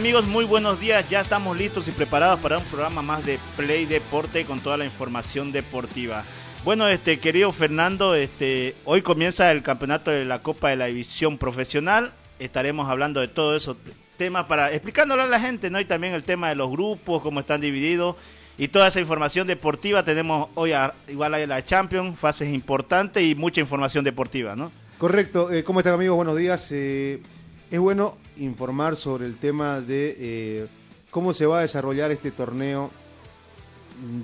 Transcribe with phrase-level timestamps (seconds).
[0.00, 1.06] Amigos, muy buenos días.
[1.10, 4.86] Ya estamos listos y preparados para un programa más de Play Deporte con toda la
[4.86, 6.24] información deportiva.
[6.64, 11.36] Bueno, este querido Fernando, este hoy comienza el campeonato de la Copa de la División
[11.36, 12.14] Profesional.
[12.38, 13.76] Estaremos hablando de todo esos
[14.16, 15.78] temas para explicándolo a la gente, ¿no?
[15.78, 18.16] Y también el tema de los grupos, cómo están divididos
[18.56, 20.02] y toda esa información deportiva.
[20.02, 20.72] Tenemos hoy
[21.08, 24.72] igual a la Champions, fases importantes y mucha información deportiva, ¿no?
[24.96, 25.52] Correcto.
[25.52, 26.16] Eh, ¿Cómo están amigos?
[26.16, 26.68] Buenos días.
[26.72, 27.20] Eh,
[27.70, 30.66] es bueno informar sobre el tema de eh,
[31.10, 32.90] cómo se va a desarrollar este torneo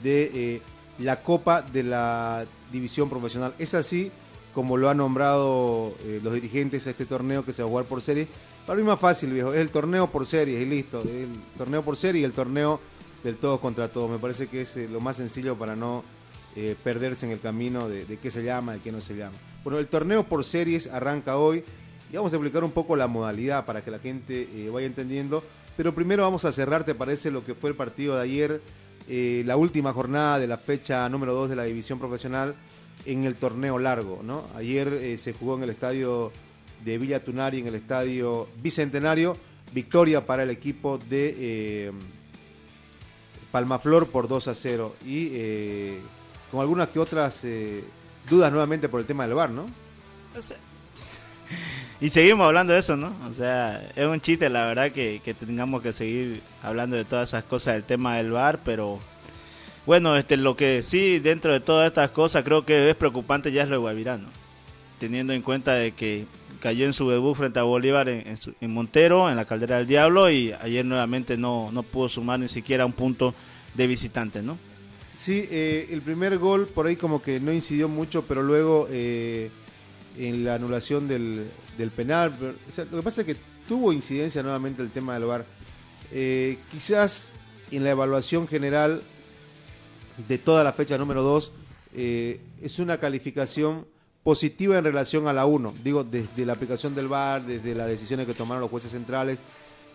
[0.02, 0.62] de eh,
[0.98, 3.54] la Copa de la División Profesional.
[3.58, 4.10] Es así
[4.52, 7.84] como lo han nombrado eh, los dirigentes a este torneo que se va a jugar
[7.84, 8.26] por serie.
[8.66, 11.02] Para mí más fácil, viejo, es el torneo por series y listo.
[11.02, 12.80] El torneo por serie y el torneo
[13.22, 14.10] del todos contra todos.
[14.10, 16.02] Me parece que es lo más sencillo para no
[16.82, 19.36] perderse en el camino de, de qué se llama, de qué no se llama.
[19.62, 21.62] Bueno, el torneo por series arranca hoy.
[22.10, 25.42] Y vamos a explicar un poco la modalidad para que la gente eh, vaya entendiendo.
[25.76, 28.62] Pero primero vamos a cerrar, ¿te parece lo que fue el partido de ayer?
[29.08, 32.54] Eh, la última jornada de la fecha número 2 de la división profesional
[33.04, 34.44] en el torneo largo, ¿no?
[34.54, 36.32] Ayer eh, se jugó en el estadio
[36.84, 39.36] de Villa Tunari, en el estadio Bicentenario.
[39.72, 41.92] Victoria para el equipo de
[43.50, 44.94] Palmaflor por 2 a 0.
[45.04, 45.98] Y
[46.52, 47.42] con algunas que otras
[48.30, 49.66] dudas nuevamente por el tema del bar, ¿no?
[52.00, 53.12] Y seguimos hablando de eso, ¿no?
[53.26, 57.44] O sea, es un chiste, la verdad, que, tengamos que seguir hablando de todas esas
[57.44, 58.98] cosas del tema del bar, pero
[59.86, 63.62] bueno, este, lo que sí, dentro de todas estas cosas, creo que es preocupante ya
[63.62, 64.28] es lo de Guavirá, ¿no?
[64.98, 66.26] Teniendo en cuenta de que
[66.60, 68.36] cayó en su debut frente a Bolívar en,
[68.70, 72.84] Montero, en la Caldera del Diablo, y ayer nuevamente no, no pudo sumar ni siquiera
[72.84, 73.34] un punto
[73.74, 74.58] de visitante, ¿no?
[75.14, 79.50] Sí, eh, el primer gol por ahí como que no incidió mucho, pero luego eh,
[80.18, 82.34] en la anulación del, del penal.
[82.90, 83.36] lo que pasa es que
[83.68, 85.44] tuvo incidencia nuevamente el tema del VAR.
[86.12, 87.32] Eh, quizás
[87.70, 89.02] en la evaluación general
[90.28, 91.52] de toda la fecha número 2
[91.94, 93.86] eh, es una calificación
[94.22, 95.74] positiva en relación a la 1.
[95.82, 99.38] Digo, desde la aplicación del VAR, desde las decisiones que tomaron los jueces centrales.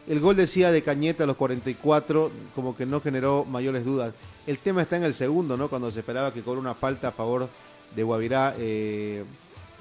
[0.08, 4.14] El gol decía de Cañeta a los 44, como que no generó mayores dudas.
[4.48, 5.70] El tema está en el segundo, ¿no?
[5.70, 7.50] Cuando se esperaba que cobre una falta a favor
[7.96, 9.24] de Guavirá eh,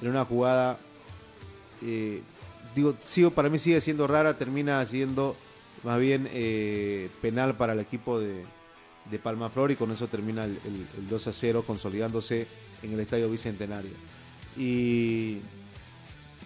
[0.01, 0.79] en una jugada
[1.83, 2.23] eh,
[2.75, 5.37] digo, sigo, para mí sigue siendo rara, termina siendo
[5.83, 8.45] más bien eh, penal para el equipo de,
[9.11, 10.59] de Palmaflor y con eso termina el,
[11.09, 12.47] 2 a 0 consolidándose
[12.83, 13.93] en el Estadio Bicentenario.
[14.57, 15.39] Y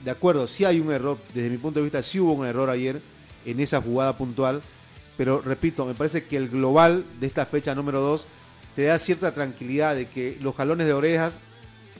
[0.04, 2.70] de acuerdo, sí hay un error, desde mi punto de vista sí hubo un error
[2.70, 3.00] ayer
[3.44, 4.62] en esa jugada puntual,
[5.16, 8.26] pero repito, me parece que el global de esta fecha número 2
[8.76, 11.38] te da cierta tranquilidad de que los jalones de orejas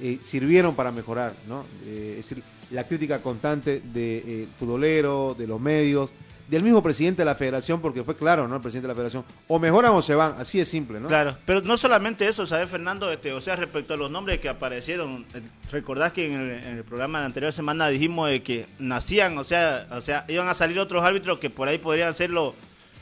[0.00, 1.65] eh, sirvieron para mejorar, ¿no?
[1.87, 6.12] es decir, la crítica constante del de, eh, futbolero, de los medios,
[6.49, 8.56] del mismo presidente de la federación, porque fue claro, ¿no?
[8.56, 11.09] El presidente de la federación, o mejoran o se van, así de simple, ¿no?
[11.09, 13.10] Claro, pero no solamente eso, ¿sabes, Fernando?
[13.10, 15.41] Este, o sea, respecto a los nombres que aparecieron, eh,
[15.71, 19.87] recordás que en el, programa de la anterior semana dijimos de que nacían, o sea,
[19.91, 22.55] o sea, iban a salir otros árbitros que por ahí podrían ser los,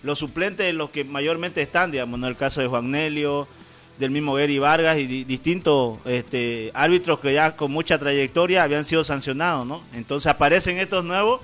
[0.05, 2.29] los suplentes de los que mayormente están, digamos, ¿no?
[2.29, 3.49] El caso de Juan Nelio,
[3.99, 9.05] del mismo Gary Vargas y distintos este, árbitros que ya con mucha trayectoria habían sido
[9.05, 9.83] sancionados, ¿no?
[9.95, 11.41] Entonces aparecen estos nuevos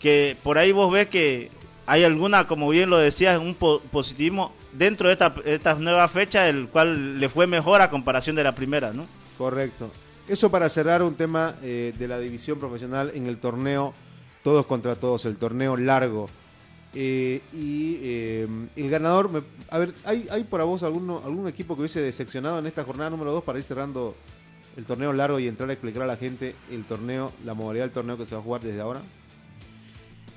[0.00, 1.50] que por ahí vos ves que
[1.86, 6.68] hay alguna, como bien lo decías, un positivismo dentro de esta, estas nuevas fechas, el
[6.68, 9.06] cual le fue mejor a comparación de la primera, ¿no?
[9.38, 9.90] Correcto.
[10.28, 13.92] Eso para cerrar un tema eh, de la división profesional en el torneo
[14.42, 16.28] todos contra todos, el torneo largo.
[16.94, 21.80] Eh, y eh, el ganador, a ver, ¿hay, ¿hay para vos alguno, algún equipo que
[21.82, 24.14] hubiese decepcionado en esta jornada número 2 para ir cerrando
[24.76, 27.92] el torneo largo y entrar a explicar a la gente el torneo, la modalidad del
[27.92, 29.00] torneo que se va a jugar desde ahora?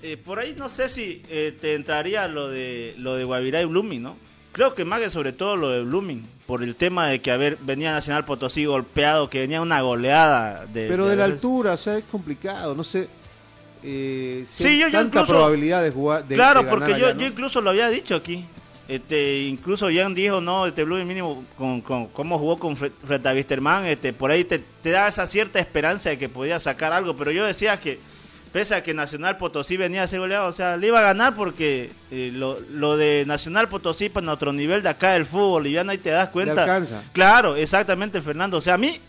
[0.02, 4.04] Eh, por ahí no sé si te entraría lo de lo de Guavirá y Blooming,
[4.04, 4.16] ¿no?
[4.52, 7.36] creo que más que sobre todo lo de Blooming, por el tema de que a
[7.36, 10.88] ver, venía Nacional Potosí golpeado, que venía una goleada de...
[10.88, 13.10] Pero de, la haber- altura, o sea, es complicado, no sé.
[13.88, 16.26] Eh, si Sí, hay yo- yo tanta incluso- probabilidad de jugar.
[16.26, 18.44] de- claro, de ganar porque yo, yo incluso lo había dicho aquí.
[18.88, 23.30] Este, incluso Jan dijo, no, este Blooming mínimo, con, con cómo jugó con Fre- frente
[23.30, 26.94] a Wisterman, este, por ahí te, te da esa cierta esperanza de que podía sacar
[26.94, 27.98] algo, pero yo decía que,
[28.54, 31.34] pese a que Nacional Potosí venía a ser goleado, o sea, le iba a ganar
[31.36, 35.72] porque eh, lo, lo de Nacional Potosí para nuestro nivel de acá del fútbol, y
[35.72, 36.62] ya no ahí te das cuenta.
[36.62, 37.04] alcanza.
[37.12, 38.58] Claro, exactamente, Fernando.
[38.58, 39.00] O sea, a mí,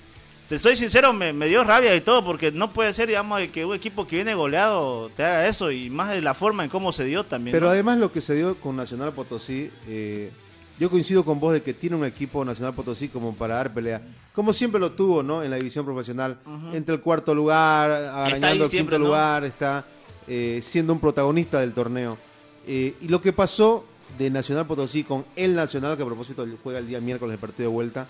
[0.48, 3.64] te soy sincero, me, me dio rabia y todo, porque no puede ser, digamos, que
[3.64, 6.93] un equipo que viene goleado te haga eso, y más de la forma en cómo
[6.93, 7.52] se dio también.
[7.52, 7.72] Pero ¿no?
[7.72, 10.31] además lo que se dio con Nacional Potosí, eh,
[10.78, 14.02] yo coincido con vos de que tiene un equipo Nacional Potosí como para dar pelea.
[14.34, 15.43] Como siempre lo tuvo, ¿no?
[15.43, 16.38] En la división profesional.
[16.72, 19.87] Entre el cuarto lugar, arañando el quinto lugar, está
[20.28, 22.19] eh, siendo un protagonista del torneo.
[22.66, 23.87] Eh, y lo que pasó
[24.19, 27.70] de Nacional Potosí con el Nacional, que a propósito juega el día miércoles el partido
[27.70, 28.06] de vuelta,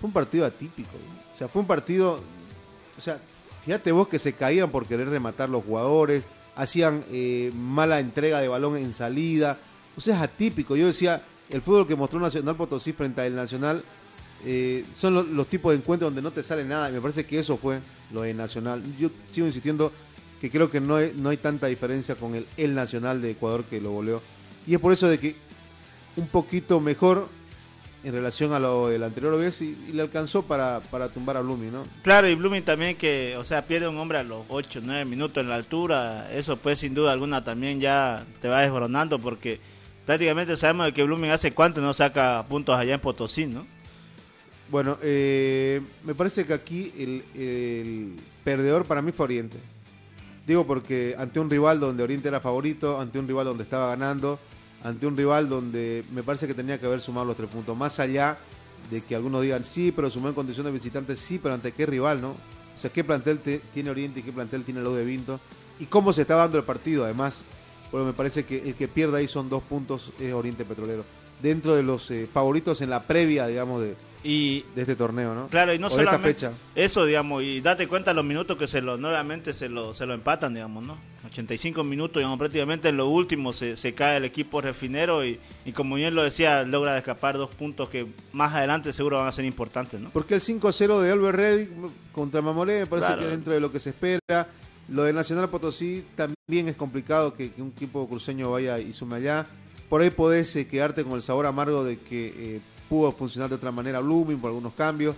[0.00, 0.90] fue un partido atípico.
[0.92, 1.27] ¿no?
[1.38, 2.20] O sea, fue un partido
[2.96, 3.20] o sea,
[3.64, 6.24] fíjate vos que se caían por querer rematar los jugadores,
[6.56, 9.56] hacían eh, mala entrega de balón en salida.
[9.96, 10.74] O sea, es atípico.
[10.74, 13.84] Yo decía, el fútbol que mostró Nacional Potosí frente al Nacional
[14.44, 16.90] eh, son lo- los tipos de encuentros donde no te sale nada.
[16.90, 17.78] Y me parece que eso fue
[18.12, 18.82] lo de Nacional.
[18.98, 19.92] Yo sigo insistiendo
[20.40, 23.62] que creo que no hay, no hay tanta diferencia con el, el Nacional de Ecuador
[23.64, 24.20] que lo goleó.
[24.66, 25.36] Y es por eso de que
[26.16, 27.28] un poquito mejor
[28.08, 31.42] en relación a lo del anterior vez y, y le alcanzó para, para tumbar a
[31.42, 31.84] Blumi, ¿no?
[32.02, 35.42] Claro, y Blooming también que, o sea, pierde un hombre a los 8, 9 minutos
[35.42, 39.60] en la altura, eso pues sin duda alguna también ya te va desboronando porque
[40.06, 43.66] prácticamente sabemos de que Blooming hace cuánto no saca puntos allá en Potosí, ¿no?
[44.70, 49.58] Bueno, eh, me parece que aquí el, el perdedor para mí fue Oriente.
[50.46, 54.38] Digo porque ante un rival donde Oriente era favorito, ante un rival donde estaba ganando,
[54.84, 57.76] ante un rival donde me parece que tenía que haber sumado los tres puntos.
[57.76, 58.38] Más allá
[58.90, 61.84] de que algunos digan, sí, pero sumó en condición de visitante, sí, pero ante qué
[61.86, 62.30] rival, ¿no?
[62.30, 62.36] O
[62.80, 65.40] sea, qué plantel te- tiene Oriente y qué plantel tiene lo de Vinto.
[65.80, 67.38] Y cómo se está dando el partido, además.
[67.90, 71.04] Bueno, me parece que el que pierde ahí son dos puntos, es Oriente Petrolero.
[71.42, 75.46] Dentro de los eh, favoritos en la previa, digamos, de, Y de este torneo, ¿no?
[75.48, 76.52] Claro, y no O de esta solamente fecha.
[76.74, 80.14] eso, digamos, y date cuenta los minutos que se lo nuevamente se lo se lo
[80.14, 80.96] empatan, digamos, ¿no?
[81.26, 85.72] 85 minutos, digamos, prácticamente en lo último se, se cae el equipo refinero y, y
[85.72, 89.44] como bien lo decía, logra escapar dos puntos que más adelante seguro van a ser
[89.44, 90.10] importantes, ¿no?
[90.10, 91.70] Porque el 5-0 de Albert Reddick
[92.12, 93.22] contra Mamoré me parece Claro.
[93.22, 94.48] que dentro de lo que se espera.
[94.88, 99.16] Lo de Nacional Potosí también es complicado que, que un equipo cruceño vaya y sume
[99.16, 99.46] allá.
[99.90, 103.56] Por ahí podés eh, quedarte con el sabor amargo de que eh, pudo funcionar de
[103.56, 105.14] otra manera Blooming por algunos cambios.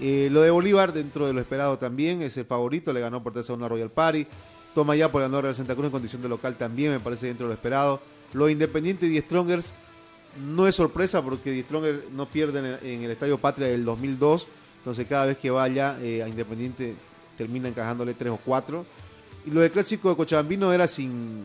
[0.00, 3.32] Eh, lo de Bolívar, dentro de lo esperado también, es el favorito, le ganó por
[3.32, 4.26] 3 a 1 a Royal Party.
[4.74, 7.26] Toma ya por el ganador del Santa Cruz en condición de local también, me parece
[7.26, 8.00] dentro de lo esperado.
[8.34, 9.72] Lo de Independiente y Die Strongers
[10.44, 14.48] no es sorpresa porque Die Strongers no pierde en el, Estadio Patria del 2002.
[14.78, 16.94] Entonces cada vez que vaya eh, a Independiente
[17.38, 18.84] termina encajándole 3 o 4.
[19.46, 21.44] Y lo de Clásico de Cochabambino era sin...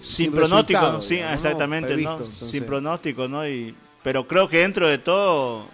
[0.00, 1.30] Sin, sin pronóstico, sí, ¿no?
[1.30, 2.10] exactamente, ¿no?
[2.10, 2.50] entonces.
[2.50, 3.46] Sin pronóstico, ¿no?
[3.46, 3.72] Y,
[4.02, 5.66] pero creo que dentro de todo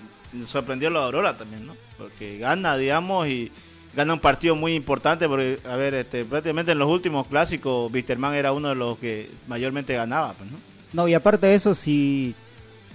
[0.46, 1.74] sorprendió lo de Aurora también, ¿no?
[1.96, 3.50] Porque gana, digamos, y
[3.96, 8.34] gana un partido muy importante porque, a ver, este, prácticamente en los últimos clásicos, Wisterman
[8.34, 10.58] era uno de los que mayormente ganaba, pues, ¿no?
[10.92, 12.34] No, y aparte de eso, si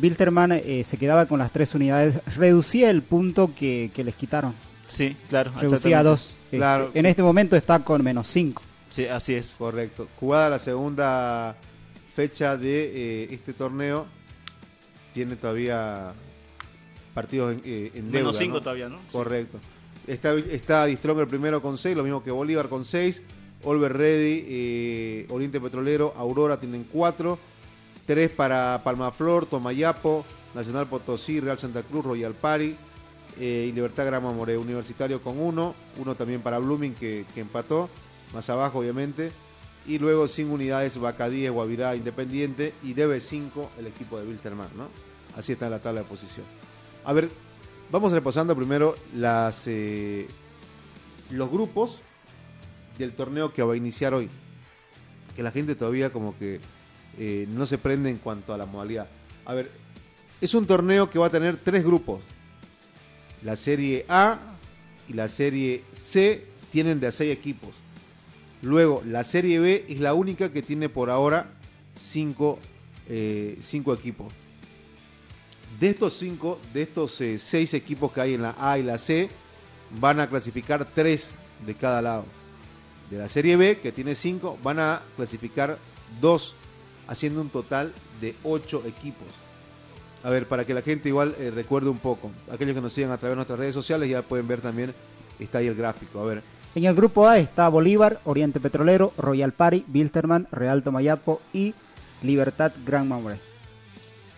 [0.01, 4.53] Wilterman eh, se quedaba con las tres unidades, reducía el punto que, que les quitaron.
[4.87, 5.51] Sí, claro.
[5.59, 6.33] Reducía a dos.
[6.45, 6.91] Este, Claro.
[6.93, 8.61] en este momento está con menos cinco.
[8.89, 9.55] Sí, así es.
[9.57, 10.07] Correcto.
[10.19, 11.55] Jugada la segunda
[12.15, 12.91] fecha de
[13.23, 14.05] eh, este torneo,
[15.13, 16.13] tiene todavía
[17.13, 18.19] partidos en, eh, en deuda.
[18.19, 18.61] Menos cinco ¿no?
[18.61, 18.97] todavía, ¿no?
[19.07, 19.13] Sí.
[19.13, 19.59] Correcto.
[20.07, 23.21] Está, está Stronger primero con 6, lo mismo que Bolívar con 6.
[23.63, 27.39] Olver Ready, eh, Oriente Petrolero, Aurora tienen 4.
[28.05, 32.75] 3 para Palmaflor, Tomayapo, Nacional Potosí, Real Santa Cruz, Royal Pari
[33.39, 34.57] eh, y Libertad Grama More.
[34.57, 35.75] Universitario con 1.
[35.99, 37.89] Uno también para Blooming que, que empató.
[38.33, 39.31] Más abajo, obviamente.
[39.85, 44.87] Y luego sin unidades, Bacadíes, Guavirá, Independiente y debe 5 el equipo de Wilterman, ¿no?
[45.37, 46.45] Así está en la tabla de posición.
[47.03, 47.29] A ver,
[47.91, 50.27] vamos repasando primero las eh,
[51.29, 51.99] los grupos
[52.97, 54.29] del torneo que va a iniciar hoy.
[55.35, 56.59] Que la gente todavía como que
[57.17, 59.07] eh, no se prende en cuanto a la modalidad.
[59.45, 59.71] A ver,
[60.39, 62.21] es un torneo que va a tener tres grupos.
[63.43, 64.39] La serie A
[65.07, 67.71] y la serie C tienen de a seis equipos.
[68.63, 71.51] Luego, la serie B es la única que tiene por ahora
[71.99, 72.59] cinco,
[73.09, 74.31] eh, equipos.
[75.81, 78.97] De estos cinco, de estos eh, seis equipos que hay en la A y la
[78.97, 79.29] C,
[79.99, 82.23] van a clasificar tres de cada lado.
[83.11, 85.77] De la Serie B, que tiene cinco, van a clasificar
[86.21, 86.55] dos,
[87.07, 87.91] haciendo un total
[88.21, 89.27] de ocho equipos.
[90.23, 92.31] A ver, para que la gente igual eh, recuerde un poco.
[92.49, 94.93] Aquellos que nos sigan a través de nuestras redes sociales ya pueden ver también,
[95.37, 96.21] está ahí el gráfico.
[96.21, 101.39] A ver, En el grupo A está Bolívar, Oriente Petrolero, Royal Party, Bilsterman, Real Tomayapo
[101.53, 101.75] y
[102.23, 103.39] Libertad Gran Mamoré.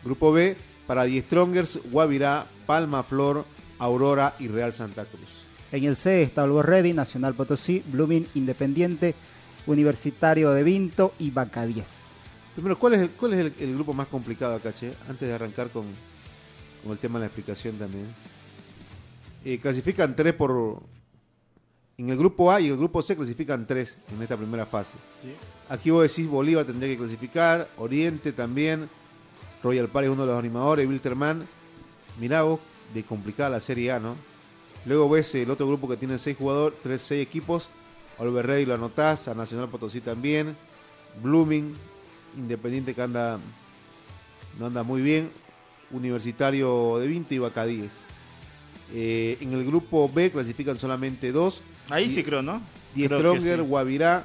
[0.04, 3.46] grupo B, para Die Strongers, Guavirá, Palma Flor,
[3.80, 5.46] Aurora y Real Santa Cruz.
[5.72, 9.16] En el C está Olvo Ready, Nacional Potosí, Blooming Independiente,
[9.66, 11.88] Universitario de Vinto y Vaca 10.
[12.54, 14.94] Primero, ¿cuál es el, cuál es el, el grupo más complicado acá, Che?
[15.10, 15.86] Antes de arrancar con,
[16.84, 18.06] con el tema de la explicación también.
[19.46, 20.82] Eh, clasifican tres por...
[21.98, 24.98] En el grupo A y el grupo C clasifican tres en esta primera fase.
[25.70, 28.90] Aquí vos decís Bolívar tendría que clasificar, Oriente también,
[29.64, 31.48] Royal Party es uno de los animadores, Wilterman.
[32.20, 32.60] Mirá vos,
[32.94, 34.16] de complicada la Serie A, ¿no?
[34.86, 37.70] Luego ves el otro grupo que tiene seis jugadores, tres, seis equipos.
[38.18, 40.56] Oliver Rey lo anotás, a Nacional Potosí también.
[41.24, 41.74] Blooming,
[42.38, 43.40] Independiente que anda
[44.60, 45.32] no anda muy bien.
[45.92, 48.02] Universitario de 20 y Bacadíes.
[48.94, 51.62] Eh, en el grupo B clasifican solamente dos.
[51.90, 52.62] Ahí sí creo, ¿no?
[52.96, 53.66] Die Creo Stronger, sí.
[53.66, 54.24] Guavirá,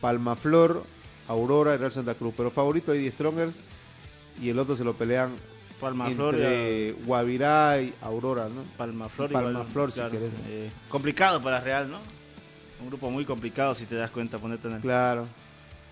[0.00, 0.84] Palmaflor,
[1.28, 2.34] Aurora y Real Santa Cruz.
[2.36, 3.56] Pero favorito hay Die Strongers
[4.40, 5.32] y el otro se lo pelean
[5.80, 8.62] Palmaflor, entre Guavirá y Aurora, ¿no?
[8.76, 10.30] Palmaflor, y Palmaflor, si querés.
[10.48, 11.98] Eh, complicado para Real, ¿no?
[12.80, 14.80] Un grupo muy complicado si te das cuenta, ponerte en el...
[14.80, 15.26] Claro.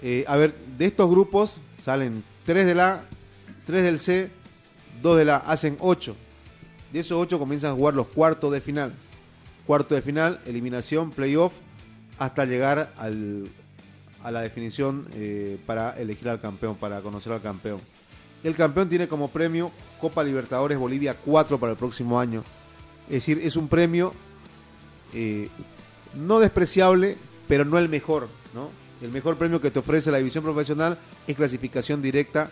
[0.02, 3.04] Eh, a ver, de estos grupos salen 3 del A,
[3.66, 4.30] 3 del C,
[5.02, 6.16] 2 del A, hacen 8.
[6.92, 8.92] De esos 8 comienzan a jugar los cuartos de final.
[9.68, 11.52] Cuarto de final, eliminación, playoff,
[12.18, 13.50] hasta llegar al,
[14.22, 17.78] a la definición eh, para elegir al campeón, para conocer al campeón.
[18.42, 19.70] El campeón tiene como premio
[20.00, 22.44] Copa Libertadores Bolivia 4 para el próximo año.
[23.08, 24.14] Es decir, es un premio
[25.12, 25.50] eh,
[26.14, 28.70] no despreciable, pero no el mejor, ¿no?
[29.02, 30.96] El mejor premio que te ofrece la división profesional
[31.26, 32.48] es clasificación directa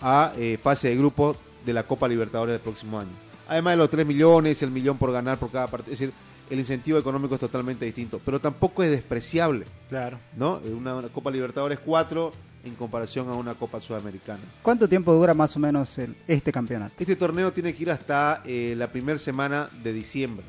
[0.00, 1.36] a eh, fase de grupo
[1.66, 3.12] de la Copa Libertadores del próximo año.
[3.46, 6.14] Además de los 3 millones, el millón por ganar por cada partido, es decir,
[6.50, 10.18] el incentivo económico es totalmente distinto, pero tampoco es despreciable, Claro.
[10.36, 10.60] ¿no?
[10.76, 12.32] Una, una Copa Libertadores 4
[12.64, 14.40] en comparación a una Copa Sudamericana.
[14.62, 16.94] ¿Cuánto tiempo dura más o menos el- este campeonato?
[16.98, 20.44] Este torneo tiene que ir hasta eh, la primera semana de diciembre.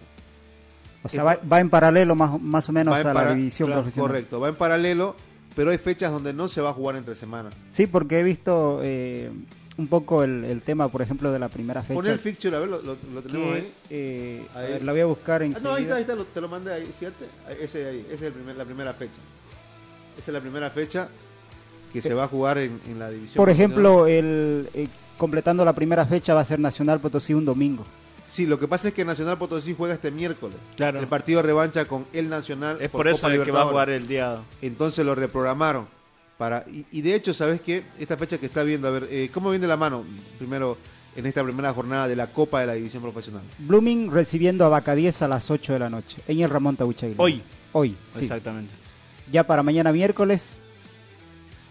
[1.04, 3.82] O sea, va, va en paralelo más, más o menos a para- la división claro,
[3.84, 4.10] profesional.
[4.10, 5.16] Correcto, va en paralelo,
[5.56, 7.54] pero hay fechas donde no se va a jugar entre semanas.
[7.70, 9.32] Sí, porque he visto eh,
[9.78, 11.94] un poco el, el tema, por ejemplo, de la primera fecha.
[11.94, 13.74] Pon el fixture, a ver, lo, lo- lo tenemos que, ahí.
[13.92, 16.26] eh, a ver, la voy a buscar en Ah, no, ahí está, ahí está, lo-
[16.26, 17.26] te lo mandé ahí, fíjate.
[17.48, 19.20] Ahí, Ese ahí, esa es el primer- la primera fecha.
[20.18, 21.10] Esa es la primera fecha
[21.94, 23.38] que se va a jugar en, en la división.
[23.38, 27.86] Por ejemplo, el, eh, completando la primera fecha va a ser Nacional Potosí un domingo.
[28.28, 30.58] Sí, lo que pasa es que Nacional Potosí juega este miércoles.
[30.76, 31.00] Claro.
[31.00, 32.78] El partido de revancha con el Nacional.
[32.82, 34.40] Es por, eso Copa el que va a jugar el día...
[34.62, 35.88] Entonces lo reprogramaron.
[36.38, 37.84] Para, y, y de hecho, ¿sabes qué?
[37.98, 40.04] Esta fecha que está viendo, a ver, eh, ¿cómo viene la mano?
[40.38, 40.78] Primero,
[41.18, 43.42] en esta primera jornada de la Copa de la División Profesional.
[43.58, 47.20] Blooming recibiendo a Vaca 10 a las 8 de la noche en el Ramón Tabuchaguilén.
[47.20, 47.42] Hoy.
[47.74, 48.22] Hoy, sí.
[48.22, 48.72] Exactamente.
[49.32, 50.62] Ya para mañana miércoles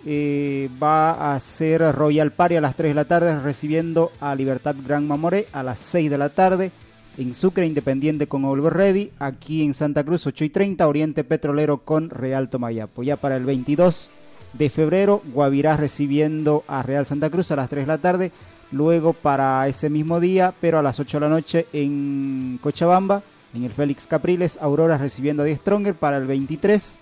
[0.05, 4.75] eh, va a ser Royal Party a las 3 de la tarde recibiendo a Libertad
[4.85, 6.73] Gran Mamoré a las 6 de la tarde.
[7.17, 9.13] En Sucre Independiente con Oliver Ready.
[9.21, 13.05] Aquí en Santa Cruz 8 y 30 Oriente Petrolero con Real Tomayapo.
[13.05, 14.11] Ya para el 22
[14.59, 18.33] de febrero Guavirá recibiendo a Real Santa Cruz a las 3 de la tarde.
[18.73, 23.23] Luego para ese mismo día, pero a las 8 de la noche en Cochabamba,
[23.55, 26.99] en el Félix Capriles, Aurora recibiendo a Die Stronger para el 23.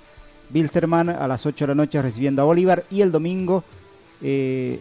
[0.50, 3.64] Bilsterman a las 8 de la noche recibiendo a Bolívar y el domingo
[4.20, 4.80] eh,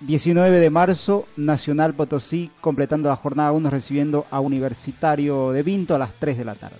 [0.00, 5.98] 19 de marzo Nacional Potosí completando la jornada 1 recibiendo a Universitario de Vinto a
[5.98, 6.76] las 3 de la tarde.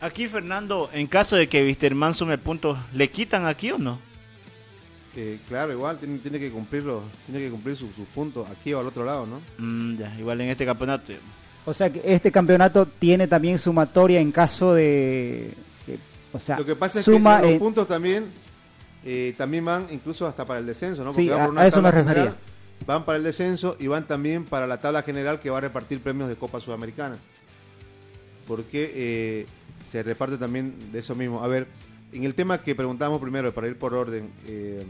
[0.00, 3.98] Aquí, Fernando, en caso de que Wisterman sume puntos, ¿le quitan aquí o no?
[5.14, 8.80] Eh, claro, igual tiene, tiene que cumplirlo, tiene que cumplir sus sus puntos aquí o
[8.80, 9.40] al otro lado, ¿no?
[9.58, 11.12] Mm, ya, igual en este campeonato.
[11.66, 15.52] O sea que este campeonato tiene también sumatoria en caso de...
[15.86, 15.98] que-
[16.32, 18.24] o sea, Lo que pasa es suma que los en- puntos también
[19.04, 21.12] eh, también van incluso hasta para el descenso, ¿no?
[21.12, 22.22] Sí, van a- por una a eso me tabla refería.
[22.22, 22.36] general,
[22.86, 26.00] van para el descenso y van también para la tabla general que va a repartir
[26.00, 27.16] premios de Copa Sudamericana.
[28.46, 29.46] Porque eh,
[29.86, 31.42] se reparte también de eso mismo.
[31.44, 31.66] A ver,
[32.12, 34.84] en el tema que preguntamos primero, para ir por orden, eh,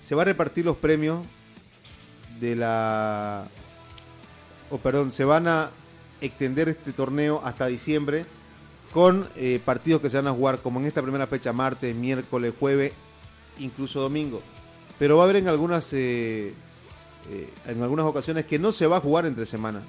[0.00, 1.24] se va a repartir los premios
[2.40, 3.46] de la...
[4.70, 5.70] O perdón, se van a
[6.20, 8.26] extender este torneo hasta diciembre
[8.92, 12.52] con eh, partidos que se van a jugar como en esta primera fecha, martes, miércoles,
[12.58, 12.92] jueves,
[13.58, 14.42] incluso domingo.
[14.98, 16.52] Pero va a haber en algunas, eh,
[17.30, 19.82] eh, en algunas ocasiones que no se va a jugar entre semana.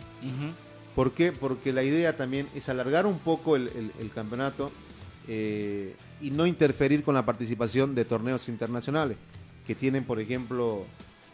[0.96, 1.32] ¿Por qué?
[1.32, 4.72] Porque la idea también es alargar un poco el, el- el campeonato
[5.31, 9.15] eh, y no interferir con la participación de torneos internacionales,
[9.65, 10.86] que tienen, por ejemplo,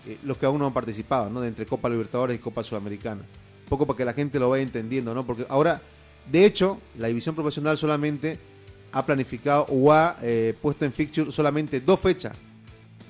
[0.06, 1.40] eh, los que aún no han participado, ¿no?
[1.40, 3.22] De entre Copa Libertadores y Copa Sudamericana.
[3.22, 5.26] Un poco para que la gente lo vaya entendiendo, ¿no?
[5.26, 5.82] Porque ahora,
[6.30, 8.38] de hecho, la división profesional solamente
[8.92, 12.36] ha planificado o ha eh, puesto en fixture solamente dos fechas.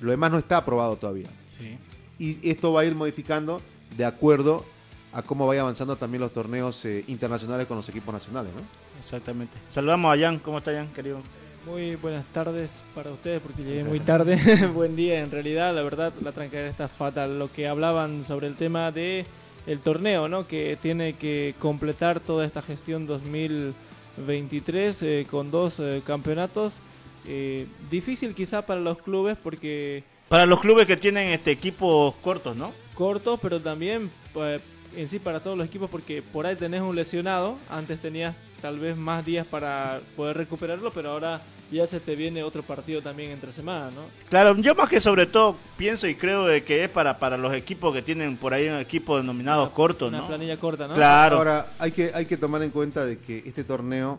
[0.00, 1.28] Lo demás no está aprobado todavía.
[1.58, 1.76] Sí.
[2.18, 3.60] Y esto va a ir modificando
[3.96, 4.64] de acuerdo
[5.12, 8.85] a cómo vaya avanzando también los torneos eh, internacionales con los equipos nacionales, ¿no?
[8.98, 9.56] Exactamente.
[9.68, 10.38] Saludamos a Jan.
[10.38, 11.20] ¿Cómo está Jan, querido?
[11.66, 14.38] Muy buenas tardes para ustedes porque llegué muy tarde.
[14.74, 17.38] Buen día en realidad, la verdad la tranquilidad está fatal.
[17.38, 19.26] Lo que hablaban sobre el tema de
[19.66, 20.46] el torneo, ¿no?
[20.46, 26.78] Que tiene que completar toda esta gestión 2023 eh, con dos eh, campeonatos.
[27.26, 32.56] Eh, difícil quizá para los clubes porque Para los clubes que tienen este equipos cortos,
[32.56, 32.72] ¿no?
[32.96, 34.58] cortos, pero también eh,
[34.96, 38.78] en sí para todos los equipos porque por ahí tenés un lesionado, antes tenías tal
[38.78, 43.32] vez más días para poder recuperarlo, pero ahora ya se te viene otro partido también
[43.32, 44.02] entre semana, ¿no?
[44.28, 47.52] Claro, yo más que sobre todo pienso y creo de que es para, para los
[47.54, 50.26] equipos que tienen por ahí un equipo denominados cortos, Una ¿no?
[50.28, 50.94] planilla corta, ¿no?
[50.94, 51.38] Claro.
[51.38, 54.18] Ahora, hay que, hay que tomar en cuenta de que este torneo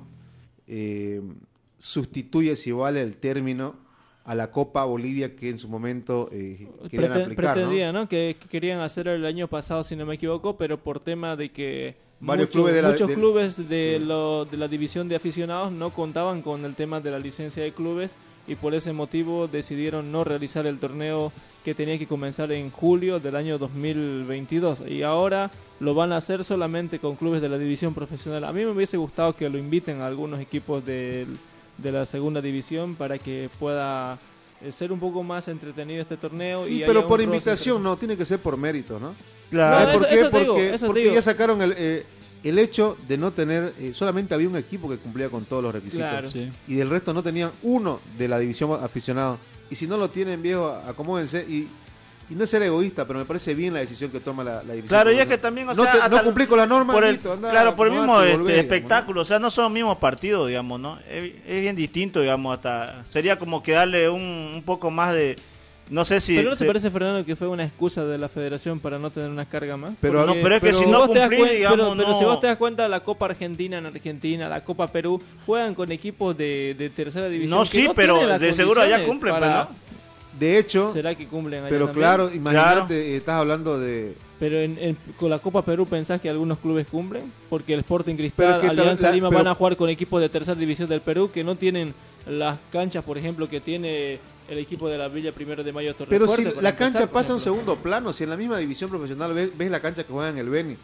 [0.67, 1.21] eh,
[1.77, 3.75] sustituye, si vale el término,
[4.25, 7.53] a la Copa Bolivia que en su momento eh, querían Prete- aplicar, ¿no?
[7.53, 8.09] pretendía, ¿no?
[8.09, 11.49] Que, que querían hacer el año pasado, si no me equivoco, pero por tema de
[11.49, 14.05] que Varios muchos, clubes de la- muchos de- clubes de, sí.
[14.05, 17.71] lo- de la división de aficionados no contaban con el tema de la licencia de
[17.71, 18.11] clubes
[18.47, 21.31] y por ese motivo decidieron no realizar el torneo
[21.63, 26.43] que tenía que comenzar en julio del año 2022 y ahora lo van a hacer
[26.43, 28.45] solamente con clubes de la división profesional.
[28.45, 31.37] A mí me hubiese gustado que lo inviten a algunos equipos del-
[31.77, 34.17] de la segunda división para que pueda
[34.71, 36.65] ser un poco más entretenido este torneo.
[36.65, 39.15] Sí, y pero por invitación, no, tiene que ser por mérito, ¿no?
[39.49, 39.77] Claro.
[39.77, 40.19] ¿Sabes No, por eso- qué?
[40.19, 42.05] eso te digo, porque porque ya sacaron el, eh,
[42.43, 45.73] el hecho de no tener, eh, solamente había un equipo que cumplía con todos los
[45.73, 46.07] requisitos.
[46.07, 46.29] Claro.
[46.29, 46.51] Sí.
[46.67, 49.37] Y del resto no tenían uno de la división aficionado.
[49.69, 51.45] Y si no lo tienen, viejo, acomódense.
[51.47, 51.67] Y,
[52.29, 54.73] y no es ser egoísta, pero me parece bien la decisión que toma la, la
[54.73, 54.87] división.
[54.87, 57.05] Claro, y es que también, o no sea, te- no cumplí con la norma, por
[57.05, 58.75] el, listo, anda, claro, por el mismo este, volvé, digamos, ¿no?
[58.75, 60.99] espectáculo, o sea, no son los mismos partidos, digamos, ¿no?
[61.09, 64.21] Es, es bien distinto, digamos, hasta sería como que darle un,
[64.55, 65.37] un poco más de,
[65.89, 66.35] no sé si...
[66.35, 69.09] Pero no te se- parece, Fernando, que fue una excusa de la federación para no
[69.09, 69.91] tener una carga más?
[70.01, 72.25] Pero- no, pero es que pero- si no te cumplís, digamos, pero, pero no- si
[72.25, 76.37] vos te das cuenta, la Copa Argentina en Argentina, la Copa Perú, juegan con equipos
[76.37, 77.57] de, de tercera división.
[77.57, 79.86] No, que sí, pero de seguro allá cumplen, para- pues, ¿no?
[80.39, 82.01] De hecho, ¿Será que cumplen allá pero también?
[82.03, 84.13] claro, imagínate, eh, estás hablando de...
[84.39, 88.15] Pero en, en- con la Copa Perú pensás que algunos clubes cumplen, porque el Sporting
[88.15, 91.01] Pero Cristal, Alianza la- Lima pero- van a jugar con equipos de tercera división del
[91.01, 91.93] Perú que no tienen
[92.27, 96.09] las canchas, por ejemplo, que tiene el equipo de la Villa Primero de Mayo Torre
[96.09, 97.59] Pero si la empezar, cancha pasa a un ejemplo.
[97.63, 100.37] segundo plano, si en la misma división profesional ves, ves la cancha que juega en
[100.37, 100.77] el Beni,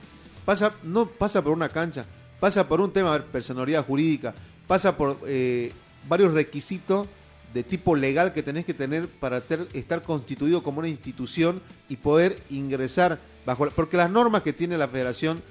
[0.45, 2.05] pasa, no pasa por una cancha,
[2.39, 4.33] pasa por un tema de personalidad jurídica,
[4.67, 5.71] pasa por eh,
[6.09, 7.07] varios requisitos
[7.53, 12.41] de tipo legal que tenés que tener para estar constituido como una institución y poder
[12.49, 15.41] ingresar bajo porque las normas que tiene la federación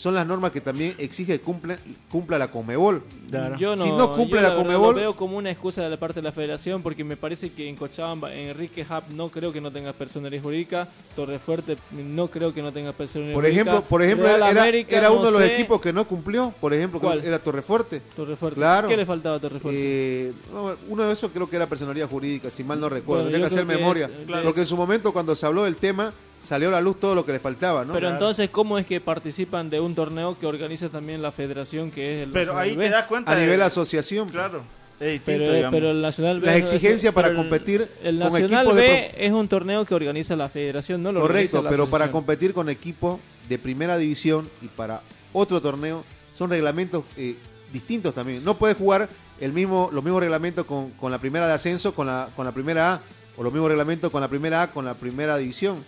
[0.00, 1.78] son las normas que también exige que cumpla,
[2.10, 3.02] cumpla la Comebol.
[3.28, 3.56] Claro.
[3.58, 5.90] Yo no, Si no cumple yo la verdad Conmebol- Lo veo como una excusa de
[5.90, 9.52] la parte de la federación porque me parece que en Cochabamba, Enrique Hub no creo
[9.52, 13.62] que no tenga personalidad jurídica, Torrefuerte no creo que no tenga personalidad Por jurídica.
[13.62, 15.54] ejemplo, por ejemplo Real era, América, era no uno de los sé.
[15.54, 17.22] equipos que no cumplió, por ejemplo, ¿Cuál?
[17.22, 18.00] era Torrefuerte.
[18.16, 18.56] Torrefuerte.
[18.56, 18.88] Claro.
[18.88, 19.78] ¿Qué le faltaba a Torrefuerte?
[20.28, 23.24] Eh, no, uno de esos creo que era personalidad jurídica, si mal no recuerdo.
[23.24, 24.06] Bueno, que hacer memoria.
[24.06, 24.44] es- claro.
[24.44, 27.24] Porque en su momento, cuando se habló del tema, salió a la luz todo lo
[27.26, 27.92] que le faltaba, ¿no?
[27.92, 28.14] Pero Claro.
[28.16, 32.26] entonces, ¿cómo es que participan de un torneo que organiza también la federación que es
[32.26, 32.84] el Pero Nacional ahí B?
[32.84, 34.28] te das cuenta a de- nivel asociación.
[34.30, 34.62] Claro,
[34.98, 36.46] es distinto, Pero, eh, pero el Nacional B...
[36.46, 40.34] Las es- exigencias para el- competir El con equipos de es un torneo que organiza
[40.36, 45.02] la federación, no lo Correcto, pero para competir con equipos de primera división y para
[45.32, 47.36] otro torneo son reglamentos eh,
[47.72, 48.42] distintos también.
[48.44, 49.08] No puedes jugar
[49.40, 52.52] el mismo, los mismos reglamentos con, con la primera de ascenso, con la, con la
[52.52, 53.00] primera A,
[53.36, 55.84] o los mismos reglamentos con la primera A, con la primera división.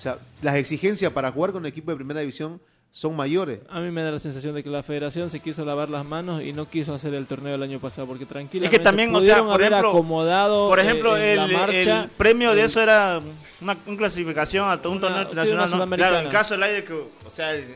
[0.00, 2.58] O sea, las exigencias para jugar con un equipo de primera división
[2.90, 3.60] son mayores.
[3.68, 6.42] A mí me da la sensación de que la federación se quiso lavar las manos
[6.42, 9.52] y no quiso hacer el torneo el año pasado, porque tranquilamente también, o sea, por
[9.56, 12.80] haber ejemplo- acomodado Por eh, ejemplo, en el, la marcha el premio de el- eso
[12.80, 13.20] era
[13.60, 15.88] una, una clasificación a un Una- torneo internacional.
[15.98, 17.74] Claro, en caso del aire que, o sea, el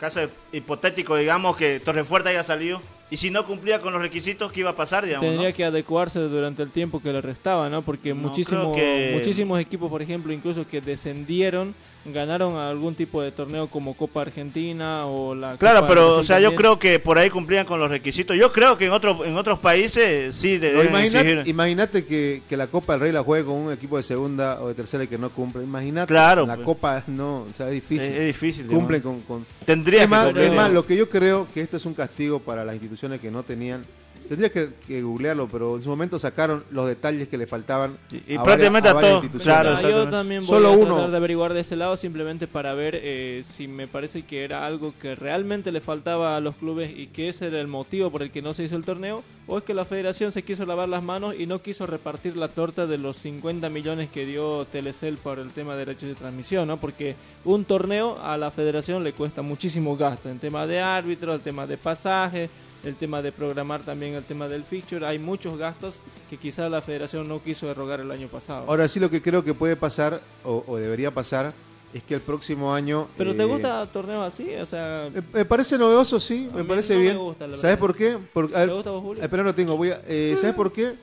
[0.00, 0.18] caso
[0.52, 2.82] hipotético, digamos, que Torrefuerte haya salido.
[3.12, 5.28] Y si no cumplía con los requisitos, ¿qué iba a pasar, digamos?
[5.28, 5.54] tendría no?
[5.54, 7.82] que adecuarse durante el tiempo que le restaba, ¿no?
[7.82, 13.30] Porque No, muchísimo- que- muchísimos equipos, por ejemplo, incluso que descendieron, ganaron algún tipo de
[13.32, 17.18] torneo como Copa Argentina o la Claro, Copa pero, o sea, yo creo que por
[17.18, 18.36] ahí cumplían con los requisitos.
[18.36, 22.66] Yo creo que en, otro, en otros países sí le No, Imagínate que, que la
[22.66, 25.18] Copa del Rey la juegue con un equipo de segunda o de tercera y que
[25.18, 25.62] no cumple.
[25.62, 26.08] Imagínate.
[26.08, 26.66] Claro, La pues.
[26.66, 28.04] Copa no, o sea, es difícil.
[28.04, 28.66] Es, es difícil.
[28.66, 31.76] Cumplen con, con, Tendría es más, que es más, lo que yo creo que esto
[31.76, 33.84] es un castigo para las instituciones que no tenían,
[34.32, 37.98] Tendría que, que googlearlo, pero en su momento sacaron los detalles que le faltaban.
[38.10, 39.62] Sí, y a prácticamente a varias todos, instituciones.
[39.62, 40.94] claro, Ah, yo también voy Solo a uno.
[40.94, 44.64] tratar de averiguar de ese lado simplemente para ver eh, si me parece que era
[44.66, 48.22] algo que realmente le faltaba a los clubes y que ese era el motivo por
[48.22, 50.88] el que no se hizo el torneo o es que la federación se quiso lavar
[50.88, 55.18] las manos y no quiso repartir la torta de los 50 millones que dio Telecel
[55.18, 56.78] por el tema de derechos de transmisión, ¿no?
[56.80, 61.40] Porque un torneo a la federación le cuesta muchísimo gasto en tema de árbitro, el
[61.42, 62.48] tema de pasaje,
[62.84, 65.94] el tema de programar también el tema del fixture, hay muchos gastos
[66.28, 68.64] que quizás la federación no quiso erogar el año pasado.
[68.68, 71.52] Ahora sí lo que creo que puede pasar, o, o debería pasar,
[71.94, 73.06] es que el próximo año...
[73.18, 74.54] ¿Pero te eh, gusta torneos así?
[74.54, 77.18] O sea, Me, me parece novedoso, sí, me parece no me bien.
[77.18, 78.18] gusta, ¿Sabes por qué?
[78.32, 79.22] Porque, a ¿te ver, gusta vos, Julio?
[79.22, 79.76] Espera, no tengo.
[79.76, 80.94] Voy a, eh, ¿Sabes por qué?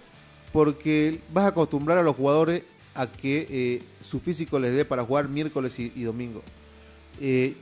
[0.51, 2.63] Porque vas a acostumbrar a los jugadores
[2.95, 6.41] a que eh, su físico les dé para jugar miércoles y, y domingo.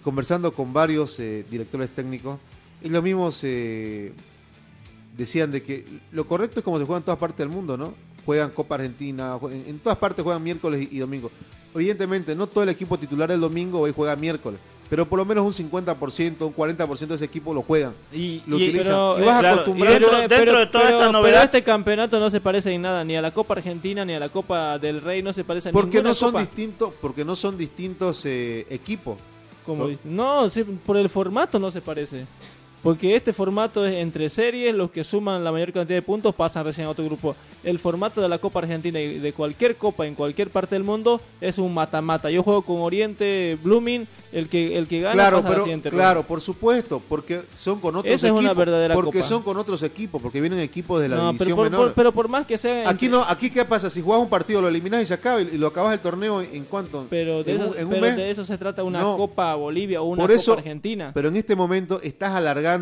[0.03, 2.37] Conversando con varios directores técnicos,
[2.83, 4.13] y lo mismo se
[5.15, 7.93] decían de que lo correcto es como se juega en todas partes del mundo, ¿no?
[8.25, 11.31] Juegan Copa Argentina, en, en todas partes juegan miércoles y, y domingo.
[11.73, 14.59] Evidentemente, no todo el equipo titular el domingo hoy juega miércoles,
[14.89, 17.93] pero por lo menos un 50%, un 40% de ese equipo lo juegan.
[18.11, 18.83] Y, Lo y- utilizan.
[18.87, 22.19] pero, y vas claro, acostumbrando- dentro, dentro de toda pero- esta pero novedad, este campeonato
[22.19, 25.01] no se parece en nada, ni a la Copa Argentina, ni a la Copa del
[25.01, 26.41] Rey, no se parece a Porque ninguna no son copa.
[26.41, 29.17] distintos, porque no son distintos eh, equipos.
[29.65, 29.97] Como ¿no?
[30.05, 32.25] no, sí, por el formato no se parece.
[32.87, 36.63] Porque este formato es entre series, los que suman la mayor cantidad de puntos pasan
[36.63, 37.35] recién a otro grupo.
[37.61, 41.19] El formato de la Copa Argentina y de cualquier copa en cualquier parte del mundo
[41.41, 42.29] es un mata-mata.
[42.31, 45.71] Yo juego con Oriente, Blooming, el que el que gana Claro, pasa a la pero
[45.73, 45.89] ronda.
[45.89, 49.27] claro, por supuesto, porque son con otros Esa es una verdadera porque copa.
[49.29, 51.85] son con otros equipos, porque vienen equipos de la No, pero división por, menor.
[51.87, 54.61] por- pero por más que sea aquí no, aquí qué pasa si jugás un partido
[54.61, 57.05] lo eliminás y se acaba y, lo acabas el torneo en, en cuánto?
[57.09, 58.15] pero de en eso, un, en un pero mes.
[58.17, 59.17] de eso se trata una No.
[59.17, 61.11] Copa Bolivia o una Por Copa eso- Argentina.
[61.13, 62.76] Pero en este momento estás alargando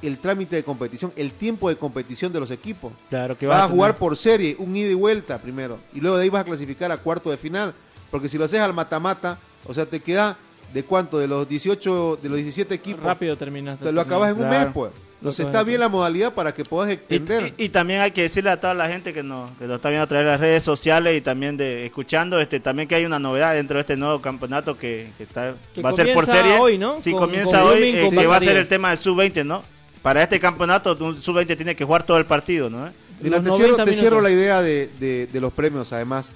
[0.00, 2.92] el trámite de competición, el tiempo de competición de los equipos.
[3.10, 5.78] claro que Vas a tener- jugar por serie, un ida y vuelta primero.
[5.92, 7.74] Y luego de ahí vas a clasificar a cuarto de final.
[8.10, 10.36] Porque si lo haces al mata-mata, o sea, te queda
[10.72, 13.02] de cuánto, de los 18, de los 17 equipos.
[13.02, 13.84] Rápido terminaste.
[13.84, 14.92] Te lo acabas en un mes, pues.
[15.20, 17.52] Entonces está en bien la modalidad para que puedas extender.
[17.58, 19.88] y- y también hay que decirle a toda la gente que nos, que nos está
[19.88, 23.04] viendo a través de las redes sociales y también de escuchando este también que hay
[23.04, 26.24] una novedad dentro de este nuevo campeonato que, que está, Que va a ser por
[26.24, 26.58] comienza serie.
[26.60, 27.00] hoy, ¿no?
[27.00, 29.64] Sí, Con- comienza con hoy, eh, que va a ser el tema del sub-20, ¿no?
[30.02, 32.90] Para este campeonato, un sub-20 tiene que jugar todo el partido, ¿no?
[33.20, 36.30] Mira, los te cierro, 90 te cierro la idea de, de- de los premios, además,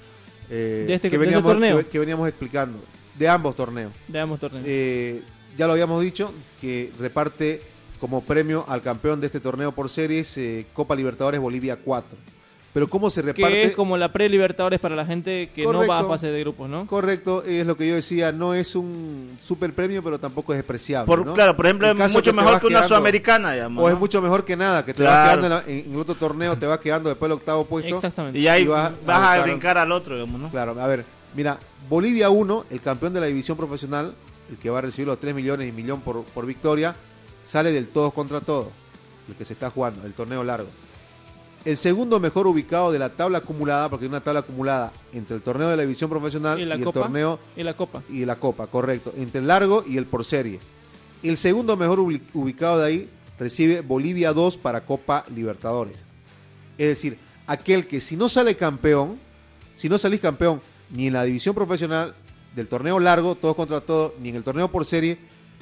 [0.51, 1.79] eh, De este- que, de este veníamos, torneo.
[1.79, 2.81] que, que veníamos explicando,
[3.17, 3.93] de ambos torneos.
[4.09, 4.63] Veamos torneo.
[4.67, 5.23] Eh,
[5.57, 7.63] ya lo habíamos dicho, que reparte
[8.03, 12.19] como premio al campeón de este torneo por series eh, Copa Libertadores Bolivia 4.
[12.75, 13.53] Pero ¿cómo se reparte?
[13.53, 16.69] que es como la pre-Libertadores para la gente que no va a fase de grupos,
[16.69, 16.85] ¿no?
[16.89, 21.07] Correcto, es lo que yo decía, no es un super premio, pero tampoco es despreciable.
[21.07, 21.33] Por, ¿no?
[21.35, 23.85] Claro, por ejemplo, es mucho mejor que una quedando- sudamericana, digamos.
[23.85, 25.15] O es mucho mejor que nada, que te Claro.
[25.15, 27.65] vas quedando en, la- en- en el otro torneo, te vas quedando después del octavo
[27.67, 27.95] puesto.
[27.95, 28.37] Exactamente.
[28.39, 30.51] Y ahí y vas vas, a brincar al otro, digamos, ¿no?
[30.51, 31.05] Claro, a ver,
[31.37, 34.15] mira, Bolivia 1, el campeón de la división profesional,
[34.51, 36.97] el que va a recibir los 3 millones y millón por, por victoria,
[37.45, 38.69] sale del todos contra todos,
[39.29, 40.69] el que se está jugando, el torneo largo.
[41.65, 45.43] El segundo mejor ubicado de la tabla acumulada, porque hay una tabla acumulada entre el
[45.43, 48.03] torneo de la división profesional ¿Y el torneo Y la Copa.
[48.11, 50.59] y la Copa, correcto, entre el largo y el por serie.
[51.23, 55.95] El segundo mejor ubi- ubicado de ahí recibe Bolivia 2 para Copa Libertadores.
[56.79, 59.19] Es decir, aquel que si no sale campeón,
[59.75, 62.15] si no salís campeón ni en la división profesional
[62.57, 65.17] del torneo largo, todos contra todos, ni en el torneo por serie,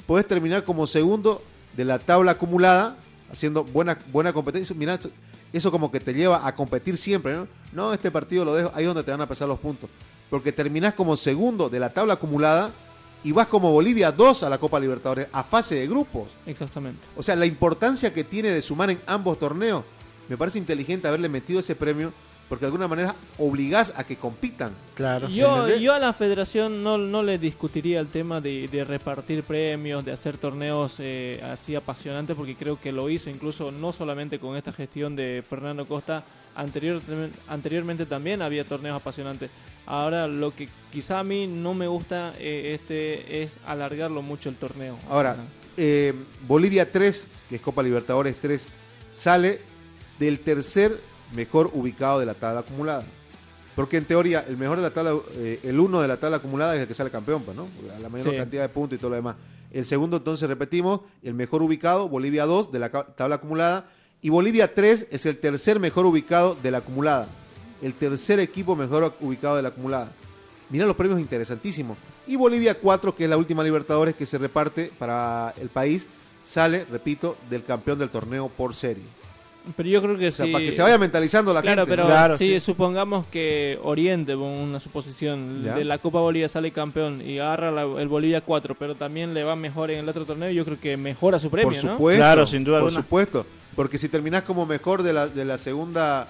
[0.07, 1.43] puedes terminar como segundo
[1.75, 2.95] de la tabla acumulada,
[3.31, 4.75] haciendo buena, buena competencia.
[4.75, 4.99] Mirá,
[5.53, 7.47] eso- como que te lleva a competir siempre, ¿no?
[7.73, 9.89] No, este partido lo dejo, ahí es donde te van a pesar los puntos.
[10.29, 12.71] Porque terminás como segundo de la tabla acumulada
[13.23, 16.29] y vas como Bolivia 2 a la Copa Libertadores, a fase de grupos.
[16.45, 17.01] Exactamente.
[17.15, 19.83] O sea, la importancia que tiene de sumar en ambos torneos,
[20.29, 22.13] me parece inteligente haberle metido ese premio,
[22.51, 24.73] porque de alguna manera obligás a que compitan.
[24.93, 25.29] Claro.
[25.29, 30.03] Yo, yo a la federación no, no le discutiría el tema de, de repartir premios,
[30.03, 34.57] de hacer torneos eh, así apasionantes, porque creo que lo hizo incluso no solamente con
[34.57, 37.01] esta gestión de Fernando Costa, anterior,
[37.47, 39.49] anteriormente también había torneos apasionantes.
[39.85, 44.57] Ahora lo que quizá a mí no me gusta eh, este es alargarlo mucho el
[44.57, 44.99] torneo.
[45.09, 45.37] Ahora,
[45.77, 46.13] eh,
[46.45, 48.67] Bolivia 3, que es Copa Libertadores 3,
[49.09, 49.61] sale
[50.19, 53.03] del tercer mejor ubicado de la tabla acumulada.
[53.75, 56.75] Porque en teoría, el mejor de la tabla, eh, el uno de la tabla acumulada
[56.75, 57.67] es el que sale campeón, pues, ¿no?
[57.95, 58.37] A la mayor Sí.
[58.37, 59.35] cantidad de puntos y todo lo demás.
[59.71, 63.85] El segundo, entonces, repetimos, el mejor ubicado, Bolivia 2 de la tabla acumulada.
[64.21, 67.27] Y Bolivia 3 es el tercer mejor ubicado de la acumulada.
[67.81, 70.11] El tercer equipo mejor ubicado de la acumulada.
[70.69, 71.97] Mira los premios interesantísimos.
[72.27, 76.07] Y Bolivia 4, que es la última Libertadores que se reparte para el país,
[76.43, 79.03] sale, repito, del campeón del torneo por serie.
[79.77, 80.51] Pero yo creo que O sea, sí.
[80.51, 81.91] para que se vaya mentalizando la Claro, gente.
[81.95, 82.59] pero Claro, si sí.
[82.59, 85.75] supongamos que Oriente, una suposición, Ya.
[85.75, 89.43] de la Copa Bolivia sale campeón y agarra la- el Bolivia 4, pero también le
[89.43, 91.91] va mejor en el otro torneo, yo creo que mejora su premio, por ¿no?
[91.93, 92.19] supuesto.
[92.19, 93.03] Claro, sin duda Por alguna.
[93.03, 93.45] supuesto.
[93.75, 96.27] Porque si terminás como mejor de la, de la segunda,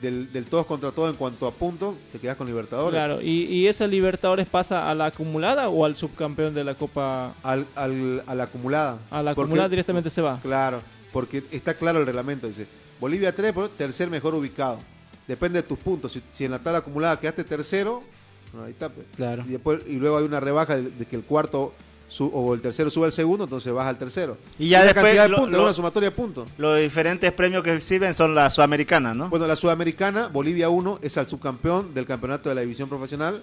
[0.00, 2.92] del, del todos contra todos en cuanto a puntos, te quedas con Libertadores.
[2.92, 7.34] Claro, y, y esa Libertadores pasa a la acumulada o al subcampeón de la Copa.
[7.42, 8.98] Al, al- a la acumulada.
[9.10, 10.40] A la Porque- acumulada directamente se va.
[10.40, 10.80] Claro,
[11.12, 12.46] porque está claro el reglamento.
[12.46, 12.66] Dice,
[13.00, 14.78] Bolivia 3, por tercer mejor ubicado.
[15.26, 16.12] Depende de tus puntos.
[16.12, 18.02] Si, si en la tabla acumulada quedaste tercero,
[18.64, 18.88] ahí está.
[18.88, 19.06] pues.
[19.16, 19.44] Claro.
[19.46, 21.72] Y, después, y luego hay una rebaja de, de que el cuarto
[22.08, 24.36] su- o el tercero sube al segundo, entonces baja al tercero.
[24.58, 26.48] Y ya Una después cantidad de lo- puntos, lo- una sumatoria de puntos.
[26.58, 29.28] Los diferentes premios que sirven son las sudamericanas, ¿no?
[29.28, 33.42] Bueno, la sudamericana, Bolivia 1, es al subcampeón del campeonato de la división profesional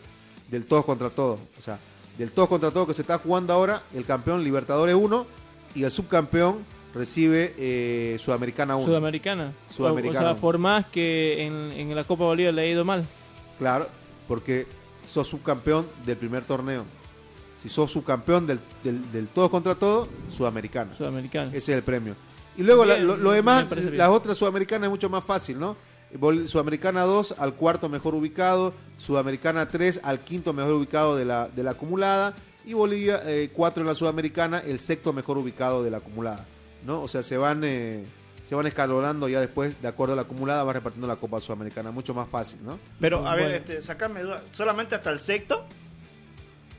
[0.49, 1.39] del todos contra todos.
[1.57, 1.79] O sea,
[2.17, 5.25] del todos contra todos que se está jugando ahora, el campeón Libertadores 1
[5.73, 6.57] y el subcampeón
[6.93, 8.85] recibe eh, Sudamericana 1.
[8.85, 9.51] Sudamericana.
[9.69, 10.31] Sudamericana.
[10.31, 13.05] O, sea, por más que en, en la Copa Bolivia le ha ido mal.
[13.59, 13.87] Claro,
[14.27, 14.67] porque
[15.05, 16.85] sos subcampeón del primer torneo.
[17.61, 20.93] Si sos subcampeón del, del, del todos contra todos, Sudamericana.
[20.95, 21.49] Sudamericana.
[21.49, 22.15] Ese es el premio.
[22.55, 25.75] Y luego la- lo, demás, las otras sudamericanas es mucho más fácil, ¿no?
[26.47, 31.63] Sudamericana 2 al cuarto mejor ubicado, Sudamericana 3 al quinto mejor ubicado de la, de
[31.63, 32.33] la acumulada
[32.65, 33.21] y Bolivia
[33.53, 36.45] 4 en la Sudamericana, el sexto mejor ubicado de la acumulada,
[36.87, 37.01] ¿no?
[37.03, 38.03] O sea, se van eh,
[38.45, 41.91] se van escalonando ya después, de acuerdo a la acumulada, va repartiendo la Copa Sudamericana,
[41.91, 42.79] mucho más fácil, ¿no?
[42.99, 44.41] Pero, a ver, este, sacame duda.
[44.53, 45.65] ¿Solamente hasta el sexto?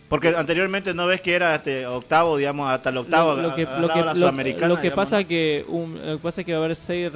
[0.09, 3.35] Porque anteriormente no ves que era este octavo, digamos, hasta el octavo.
[3.35, 6.23] lo, lo que, lo que, la lo- sudamericana, lo que pasa que un- lo que
[6.23, 7.11] pasa que va a haber seis,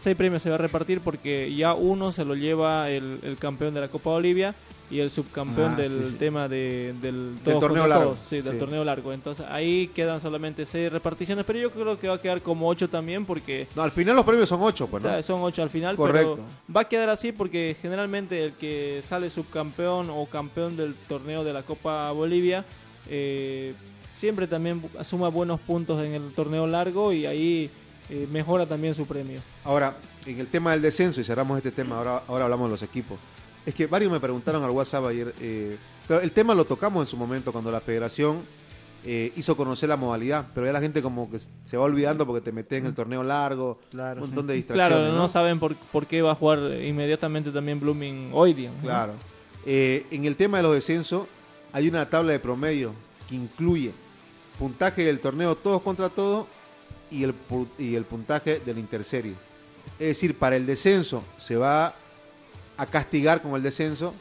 [0.00, 3.74] seis premios se va a repartir porque ya uno se lo lleva el, el campeón
[3.74, 4.54] de la Copa Bolivia
[4.90, 6.16] y el subcampeón Ah, del sí, sí.
[6.18, 8.58] tema de, del, todos torneo largo, todos, sí, del sí.
[8.58, 9.12] torneo largo.
[9.12, 12.88] Entonces ahí quedan solamente seis reparticiones, pero yo creo que va a quedar como ocho
[12.88, 15.12] también porque No, al final los premios son 8, pues, o ¿no?
[15.14, 16.34] sea, son ocho al final, Correcto.
[16.36, 21.44] pero va a quedar así porque generalmente el que sale subcampeón o campeón del torneo
[21.44, 22.64] de la Copa Bolivia
[23.08, 23.74] eh,
[24.14, 27.70] siempre también suma buenos puntos en el torneo largo y ahí
[28.10, 29.40] eh, mejora también su premio.
[29.64, 32.82] Ahora, en el tema del descenso, y cerramos este tema, ahora, ahora hablamos de los
[32.82, 33.18] equipos.
[33.66, 35.76] Es que varios me preguntaron al WhatsApp ayer, eh,
[36.08, 38.38] pero el tema lo tocamos en su momento cuando la federación
[39.04, 42.40] eh, hizo conocer la modalidad, pero ya la gente como que se va olvidando porque
[42.42, 44.34] te metes en el torneo largo, Claro, un sí.
[44.34, 44.98] montón de distracciones.
[44.98, 45.28] Claro, no, ¿no?
[45.28, 48.70] saben por, por qué va a jugar inmediatamente también Blooming hoy día.
[48.70, 48.82] ¿no?
[48.82, 49.12] Claro.
[49.66, 51.26] Eh, en el tema de los descensos,
[51.72, 52.92] hay una tabla de promedio
[53.28, 53.92] que incluye
[54.58, 56.46] puntaje del torneo todos contra todos
[57.10, 57.34] y el,
[57.78, 59.34] y el puntaje de la interserie.
[59.98, 61.94] Es decir, para el descenso se va
[62.80, 64.14] a castigar con el descenso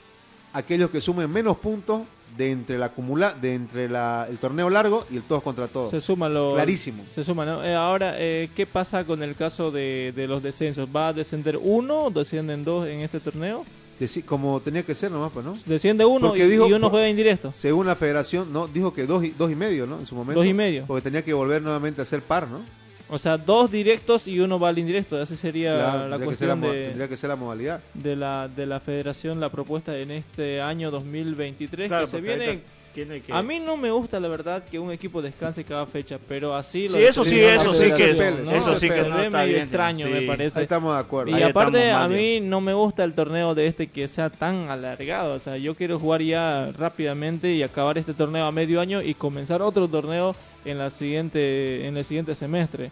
[0.54, 2.02] aquellos que sumen menos puntos
[2.38, 5.90] de entre la acumula, de entre la, el torneo largo y el todos contra todos.
[5.92, 7.04] Se suma lo, Clarísimo.
[7.14, 7.64] Se suma, ¿no?
[7.64, 10.88] Eh, ahora, eh, ¿qué pasa con el caso de, de los descensos?
[10.96, 13.66] ¿Va a descender uno o descienden dos en este torneo?
[14.00, 15.56] Deci- como tenía que ser nomás, pues, ¿no?
[15.66, 17.52] Desciende uno y, dijo- y uno juega indirecto.
[17.52, 20.00] Según la federación, no dijo que dos y, dos y medio, ¿no?
[20.00, 20.40] En su momento.
[20.40, 20.86] Dos y medio.
[20.88, 22.62] Porque tenía que volver nuevamente a ser par, ¿no?
[23.10, 25.20] O sea, dos directos y uno va al indirecto.
[25.22, 27.82] Así sería Claro, la cuestión de, tendría que ser la modalidad.
[27.94, 32.62] de la, de la federación, la propuesta en este año 2023 Claro, que se viene...
[32.94, 36.18] tiene que- A mí no me gusta la verdad que un equipo descanse cada fecha,
[36.28, 38.52] pero así lo Sí, eso sí, eso sí que- ¿no?
[38.52, 40.12] eso sí que se no ve está medio bien, extraño, sí.
[40.12, 40.62] me Ahí parece.
[40.64, 41.32] estamos de acuerdo.
[41.32, 44.70] Y Ahí aparte a mí no me gusta el torneo de este que sea tan
[44.70, 49.02] alargado, o sea, yo quiero jugar ya rápidamente y acabar este torneo a medio año
[49.02, 52.92] y comenzar otro torneo en la siguiente en el siguiente semestre.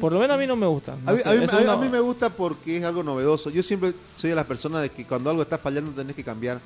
[0.00, 0.96] Por lo menos a mí no me gusta.
[1.04, 3.50] no A mí, sé, a mí- a mí me gusta porque es algo novedoso.
[3.50, 6.58] Yo siempre soy de las personas de que cuando algo está fallando tenés que cambiar,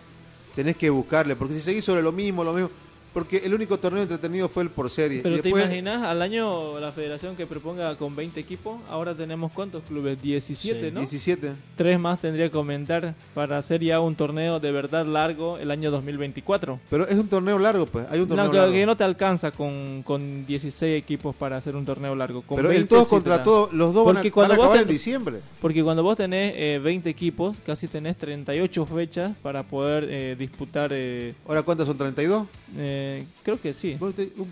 [0.55, 2.71] tenés que buscarle, porque si seguís sobre lo mismo, lo mismo,
[3.13, 5.21] porque el único torneo entretenido fue el por serie.
[5.23, 9.53] Pero y te imaginas al año la federación que proponga con 20 equipos, ahora tenemos
[9.53, 10.21] cuántos clubes?
[10.23, 11.01] 17, Sí, ¿no?
[11.01, 11.53] 17.
[11.77, 15.91] Tres más tendría que aumentar para hacer ya un torneo de verdad largo el año
[15.91, 16.81] 2024.
[16.91, 18.07] Pero es un torneo largo, pues.
[18.11, 18.73] Hay un torneo No, largo.
[18.73, 22.43] que no te alcanza con, con 16 equipos para hacer un torneo largo.
[22.43, 24.55] Con Pero el 20 todos sí te contra todos, los dos van a, van a
[24.55, 25.41] acabar ten- en diciembre.
[25.61, 30.91] Porque cuando vos tenés eh, 20 equipos, casi tenés 38 fechas para poder eh, disputar.
[30.95, 31.99] eh, Ahora, ¿cuántas son?
[31.99, 32.47] ¿32?
[32.77, 33.01] eh,
[33.43, 33.97] creo que sí,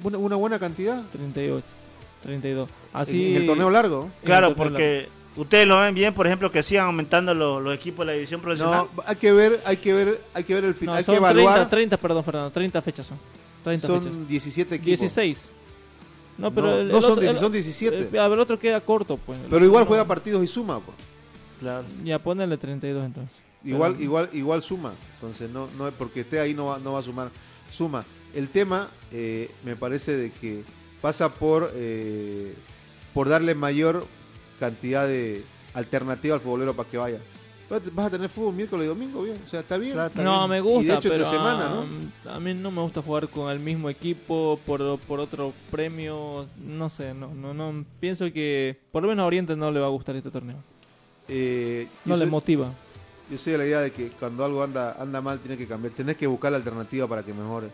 [0.02, 1.02] Una, buena cantidad.
[1.12, 1.64] 38,
[2.22, 2.68] 32.
[2.92, 4.08] Así, En el torneo largo.
[4.24, 8.04] Claro, torneo porque ustedes lo ven bien, por ejemplo, que sigan aumentando los, los equipos
[8.06, 8.86] de la división profesional.
[8.96, 11.06] No, hay que ver, hay que ver, hay que ver el final, No, hay que
[11.06, 11.54] son evaluar.
[11.54, 13.18] 30, 30, perdón, Fernando, 30 fechas son.
[13.64, 14.28] 30 son fechas.
[14.28, 15.00] 17 equipos.
[15.00, 15.50] 16.
[16.38, 18.16] No, pero No, el, no el son otro- 16, el- son 17.
[18.16, 19.38] eh, a ver, el otro queda corto, pues.
[19.50, 20.96] Pero igual juega partidos y suma, pues.
[21.60, 21.84] Claro.
[22.04, 23.36] Ya ponele 32 entonces.
[23.62, 24.94] Igual, Pero- igual, igual suma.
[25.16, 27.30] Entonces, no, no es porque esté ahí no va, no va a sumar.
[27.70, 28.04] Suma.
[28.34, 30.62] El tema, eh, me parece de que
[31.00, 32.54] pasa por, eh,
[33.14, 34.06] por darle mayor
[34.58, 35.42] cantidad de
[35.74, 37.18] alternativa al futbolero para que vaya.
[37.92, 39.38] Vas a- tener fútbol miércoles y domingo, bien.
[39.44, 39.92] O sea, está bien.
[39.92, 40.50] Claro, está No, bien.
[40.50, 41.86] me Y gusta, de hecho pero entre semana, ¿no?
[42.28, 46.46] ah, a mí no me gusta jugar con el mismo equipo por, por otro premio,
[46.66, 49.86] no sé, no, no, no, pienso que por lo menos a Oriente no le va
[49.86, 50.56] a gustar este torneo,
[51.28, 52.72] Eh, no le soy, motiva.
[53.30, 55.92] Yo soy de la idea de que cuando algo anda anda mal, tiene que cambiar.
[55.94, 57.68] Tenés que buscar la alternativa para que mejore.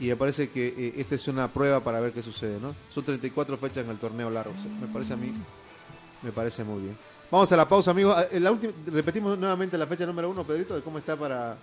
[0.00, 2.74] Y me parece que eh, esta es una prueba para ver qué sucede, ¿no?
[2.90, 4.52] Son 34 fechas en el torneo largo.
[4.58, 5.32] o sea, me parece a mí,
[6.22, 6.96] me parece muy bien.
[7.30, 8.14] Vamos a la pausa, amigos.
[8.16, 11.56] Ah, en La última, repetimos nuevamente la fecha número uno, Pedrito, de cómo está para,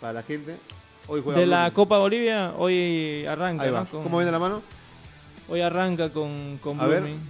[0.00, 0.56] para la gente.
[1.08, 1.70] Hoy juega De la.
[1.72, 3.80] Copa Bolivia hoy arranca, Ahí va.
[3.80, 3.90] ¿no?
[3.90, 4.62] Con- ¿Cómo viene la mano?
[5.48, 7.00] Hoy arranca con, con A ver.
[7.02, 7.20] Blooming.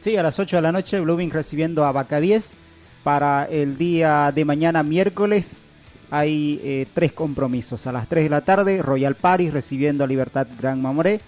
[0.00, 2.52] Sí, a las 8 de la noche, Blooming recibiendo a Vaca 10.
[3.04, 5.62] Para el día de mañana, miércoles,
[6.10, 7.86] hay eh, tres compromisos.
[7.86, 11.20] A las 3 de la tarde, Royal Paris recibiendo a Libertad Gran Mamoré.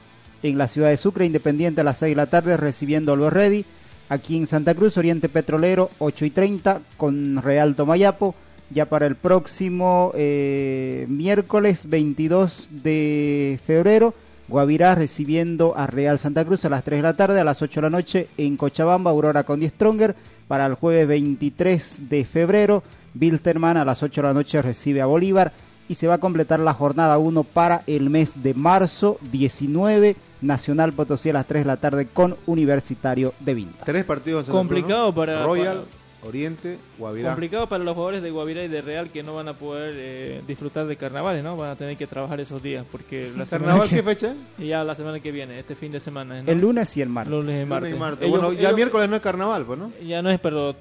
[0.43, 3.31] En la ciudad de Sucre, Independiente a las 6 de la tarde, recibiendo a Los
[3.31, 3.67] Ready.
[4.09, 8.35] Aquí en Santa Cruz, Oriente Petrolero, 8 y 30, con Real Tomayapo.
[8.71, 14.15] Ya para el próximo eh, miércoles 22 de febrero,
[14.49, 17.81] Guavirá recibiendo a Real Santa Cruz a las 3 de la tarde, a las 8
[17.81, 20.17] de la noche en Cochabamba, Aurora con 10 Stronger.
[20.49, 22.83] Para el jueves 23 de febrero,
[23.15, 25.53] Bilterman a las 8 de la noche recibe a Bolívar
[25.89, 30.93] y se va a completar la jornada 1 para el mes de marzo 19, Nacional
[30.93, 33.85] Potosí a las 3 de la tarde con Universitario de Vinta.
[33.85, 35.15] Tres partidos en Santa Cruz, Complicado ¿no?
[35.15, 35.85] para- Royal,
[36.27, 37.31] Oriente, Guavirá.
[37.31, 40.43] Complicado para los jugadores de Guavirá y de Real que no van a poder eh,
[40.47, 41.57] disfrutar de carnavales, ¿no?
[41.57, 44.35] Van a tener que trabajar esos días porque la semana ¿Carnaval que- qué fecha?
[44.59, 46.51] y ya la semana que viene, este fin de semana, ¿no?
[46.51, 47.31] El lunes y el martes.
[47.33, 47.95] lunes y Lunes martes.
[47.95, 48.29] y martes.
[48.29, 49.93] Ellos- bueno, ya ellos- miércoles no es carnaval, pues, ¿no?
[50.05, 50.75] Ya no es, pero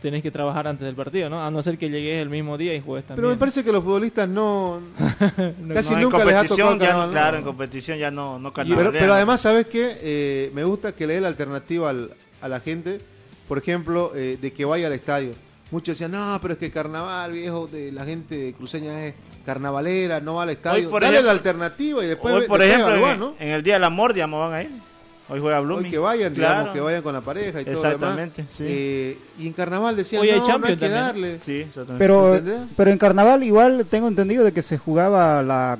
[0.00, 1.44] tenés que trabajar antes del partido, ¿no?
[1.44, 3.22] A no ser que llegues el mismo día y juegues también.
[3.22, 4.80] Pero me parece que los futbolistas no...
[5.74, 7.12] Casi No, nunca les ha tocado competición ya, carnaval, ¿no?
[7.12, 8.92] claro, en competición ya no, no Pero, carnavalean.
[8.98, 9.98] pero además, ¿sabes qué?
[10.00, 13.00] Eh, me gusta que le dé la alternativa al- a la gente,
[13.50, 15.32] por ejemplo, eh, de que vaya al estadio.
[15.72, 20.34] Muchos decían, no, pero es que carnaval, viejo, de la gente cruceña es carnavalera, no
[20.36, 20.88] va al estadio.
[20.88, 23.34] Dale ejemplo- la alternativa y después, Hoy, por después ejemplo, evaluar, en, ¿no?
[23.40, 24.70] en el día del amor, digamos, van a ir.
[25.28, 25.84] Hoy juega Blooming.
[25.86, 27.94] Hoy que vayan, digamos, que vayan con la pareja y todo lo demás.
[27.94, 28.64] Exactamente, sí.
[28.68, 30.92] Eh, y en carnaval decían, Hoy hay no, no hay que también.
[30.92, 31.38] darle.
[31.44, 32.04] Sí, exactamente.
[32.04, 32.68] Pero, ¿Entendés?
[32.76, 35.78] pero en carnaval igual tengo entendido de que se jugaba la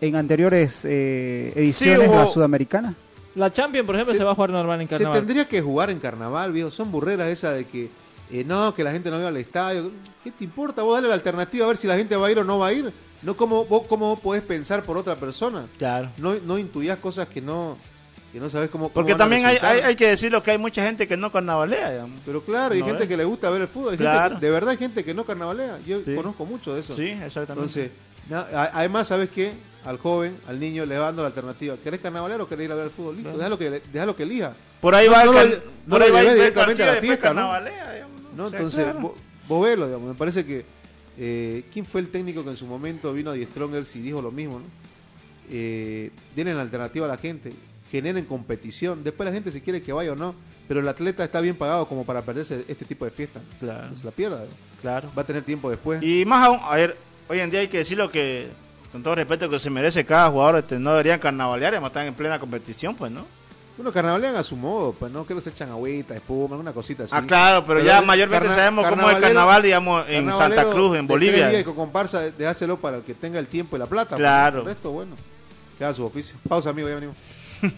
[0.00, 2.94] en anteriores eh, ediciones hubo- la sudamericana.
[3.34, 5.18] La Champions, por ejemplo, Se- se, va a jugar normal en Se carnaval.
[5.18, 6.70] tendría que jugar en carnaval, viejo.
[6.70, 7.90] Son burreras esas de que
[8.32, 9.90] eh, no, que la gente no vaya al estadio.
[10.24, 10.82] ¿Qué te importa?
[10.82, 12.68] Vos dale la alternativa a ver si la gente va a ir o no va
[12.68, 12.92] a ir.
[13.22, 15.66] No como vos cómo podés pensar por otra persona.
[15.78, 16.10] Claro.
[16.16, 17.76] No, no intuyas cosas que no
[18.32, 20.84] que no sabes cómo, cómo Porque también hay, hay, hay que decirlo que hay mucha
[20.84, 22.20] gente que no carnavalea, digamos.
[22.24, 23.92] Pero claro, hay No, gente que le gusta ver el fútbol.
[23.92, 24.38] Hay Claro.
[24.38, 25.80] de verdad hay gente que no carnavalea.
[25.84, 26.14] Yo Sí.
[26.14, 26.94] conozco mucho de eso.
[26.94, 27.50] Sí, exactamente.
[27.52, 27.90] Entonces,
[28.28, 29.52] na- además, ¿sabes qué?
[29.84, 31.76] Al joven, al niño, le va dando la alternativa.
[31.82, 33.16] ¿Querés carnavalero o querés ir a ver el fútbol?
[33.16, 34.54] Listo, déjalo que, déjalo que elija.
[34.80, 37.00] por ahí no- va no el lo no por lo ahí va directamente a la
[37.00, 37.52] fiesta, ¿no?
[37.62, 38.44] digamos, ¿no?
[38.44, 39.00] O sea, Entonces, claro.
[39.00, 39.12] vos,
[39.48, 40.08] vos velo, digamos.
[40.08, 40.64] Me parece que.
[41.18, 44.20] eh, ¿Quién fue el técnico que en su momento vino a Die Strongers y dijo
[44.20, 44.58] lo mismo?
[44.60, 44.64] ¿no?
[45.50, 47.52] Eh, denle la alternativa a la gente,
[47.90, 49.02] generen competición.
[49.02, 50.34] Después la gente si quiere que vaya o no,
[50.68, 53.40] pero el atleta está bien pagado como para perderse este tipo de fiesta.
[53.58, 54.44] Claro, No se la pierda.
[54.80, 55.10] claro.
[55.16, 56.02] Va a tener tiempo después.
[56.02, 56.96] Y más aún, a ver,
[57.28, 58.48] hoy en día hay que decirlo que,
[58.92, 62.14] con todo respeto que se merece cada jugador, este, no deberían carnavalear, además están en
[62.14, 63.24] plena competición, pues, ¿no?
[63.76, 67.14] Bueno, carnavalean a su modo, pues no que los echan agüita, espuma, alguna cosita así.
[67.16, 70.98] Ah, claro, pero, Pero ya mayormente sabemos cómo es el carnaval, digamos, en Santa Cruz,
[70.98, 71.58] en Bolivia.
[71.58, 74.10] y con comparsa, déjaselo para el que tenga el tiempo y la plata.
[74.10, 74.18] pues.
[74.20, 74.60] Claro.
[74.60, 75.16] El resto, bueno,
[75.78, 76.36] queda su oficio.
[76.46, 77.16] Pausa, amigo, ya venimos.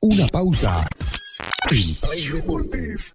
[0.00, 0.84] Una pausa.
[1.68, 3.14] Play Deportes.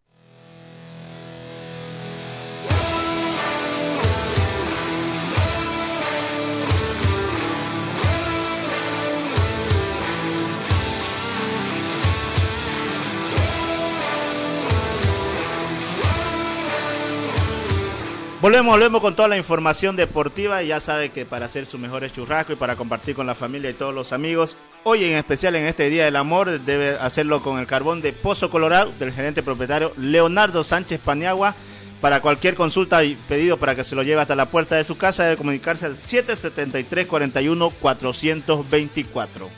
[18.41, 22.11] Volvemos, volvemos con toda la información deportiva y ya sabe que para hacer sus mejores
[22.11, 25.65] churrascos y para compartir con la familia y todos los amigos, hoy en especial en
[25.65, 29.93] este Día del Amor debe hacerlo con el carbón de Pozo Colorado del gerente propietario
[29.95, 31.53] Leonardo Sánchez Paniagua.
[32.01, 34.97] Para cualquier consulta y pedido para que se lo lleve hasta la puerta de su
[34.97, 39.49] casa debe comunicarse al 773 41 424.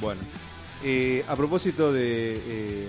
[0.00, 0.20] Bueno,
[0.84, 2.88] eh, a propósito de, eh,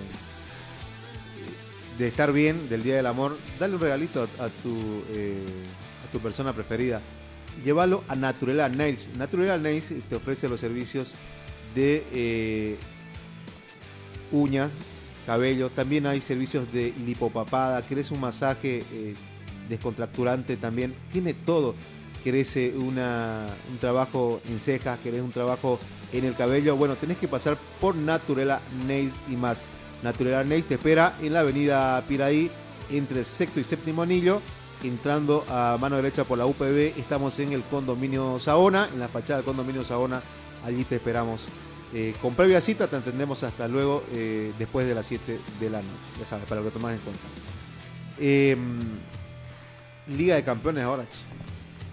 [1.98, 4.48] de estar bien, del Día del Amor, dale un regalito a,
[5.10, 5.36] eh,
[6.12, 7.02] tu persona preferida.
[7.64, 9.10] Llévalo a Naturela Nails.
[9.16, 11.14] Naturela Nails te ofrece los servicios
[11.74, 12.76] de eh,
[14.30, 14.70] uñas,
[15.26, 15.70] cabello.
[15.70, 17.82] También hay servicios de lipopapada.
[17.82, 19.14] ¿Querés un masaje eh,
[19.68, 20.94] descontracturante también?
[21.12, 21.74] Tiene todo.
[22.22, 24.98] ¿Querés una, un trabajo en cejas?
[25.00, 25.80] ¿Querés un trabajo
[26.12, 26.76] en el cabello?
[26.76, 29.62] Bueno, tenés que pasar por Naturela Nails y más.
[30.02, 32.50] Naturela Nails te espera en la avenida Piraí
[32.90, 34.40] entre sexto y séptimo anillo.
[34.82, 39.38] Entrando a mano derecha por la UPB, estamos en el condominio Saona, en la fachada
[39.38, 40.22] del condominio Saona.
[40.64, 41.46] Allí te esperamos.
[41.92, 45.78] Eh, con previa cita te entendemos hasta luego, eh, después de las 7 de la
[45.78, 46.10] noche.
[46.18, 47.22] Ya sabes, para lo que tomas en cuenta.
[48.20, 48.56] Eh,
[50.06, 51.04] Liga de Campeones ahora.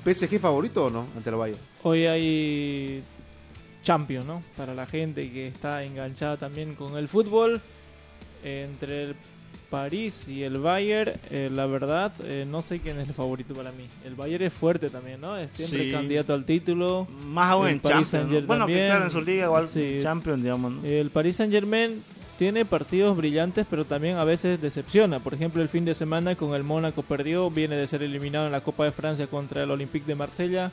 [0.06, 1.60] ¿PSG favorito o no ante el Bayern?
[1.82, 3.04] Hoy hay
[3.82, 4.44] Champions, ¿no?
[4.56, 7.62] Para la gente que está enganchada también con el fútbol.
[8.46, 9.16] Entre el
[9.70, 13.72] París y el Bayern, eh, la verdad, eh, no sé quién es el favorito para
[13.72, 13.88] mí.
[14.06, 15.36] El Bayern es fuerte también, ¿no?
[15.38, 15.92] Es siempre Sí.
[15.92, 17.08] candidato al título.
[17.26, 18.14] Más aún en Paris Champions.
[18.14, 18.20] ¿no?
[18.20, 18.86] Saint-Germain Bueno, también.
[18.88, 19.98] claro, en su liga igual Sí.
[20.02, 20.72] Champions, digamos.
[20.74, 20.86] ¿no?
[20.86, 22.04] El Paris Saint Germain
[22.38, 25.20] tiene partidos brillantes, pero también a veces decepciona.
[25.20, 28.52] Por ejemplo, el fin de semana con el Mónaco perdió, viene de ser eliminado en
[28.52, 30.72] la Copa de Francia contra el Olympique de Marsella.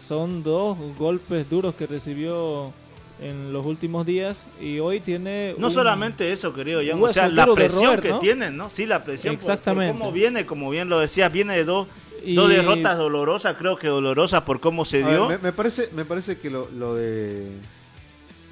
[0.00, 2.72] Son dos golpes duros que recibió
[3.20, 7.28] en los últimos días y hoy tiene No un- solamente eso, querido Jan, o sea,
[7.28, 8.18] la presión que ¿no?
[8.18, 8.70] tienen, ¿no?
[8.70, 9.36] Sí, la presión.
[9.36, 9.98] por- por Exactamente.
[9.98, 11.86] cómo viene, como bien lo decías, viene de dos,
[12.24, 15.28] y- dos derrotas dolorosas, creo que dolorosas por cómo se A ver, dio.
[15.28, 17.50] me, me parece, me parece que lo, lo de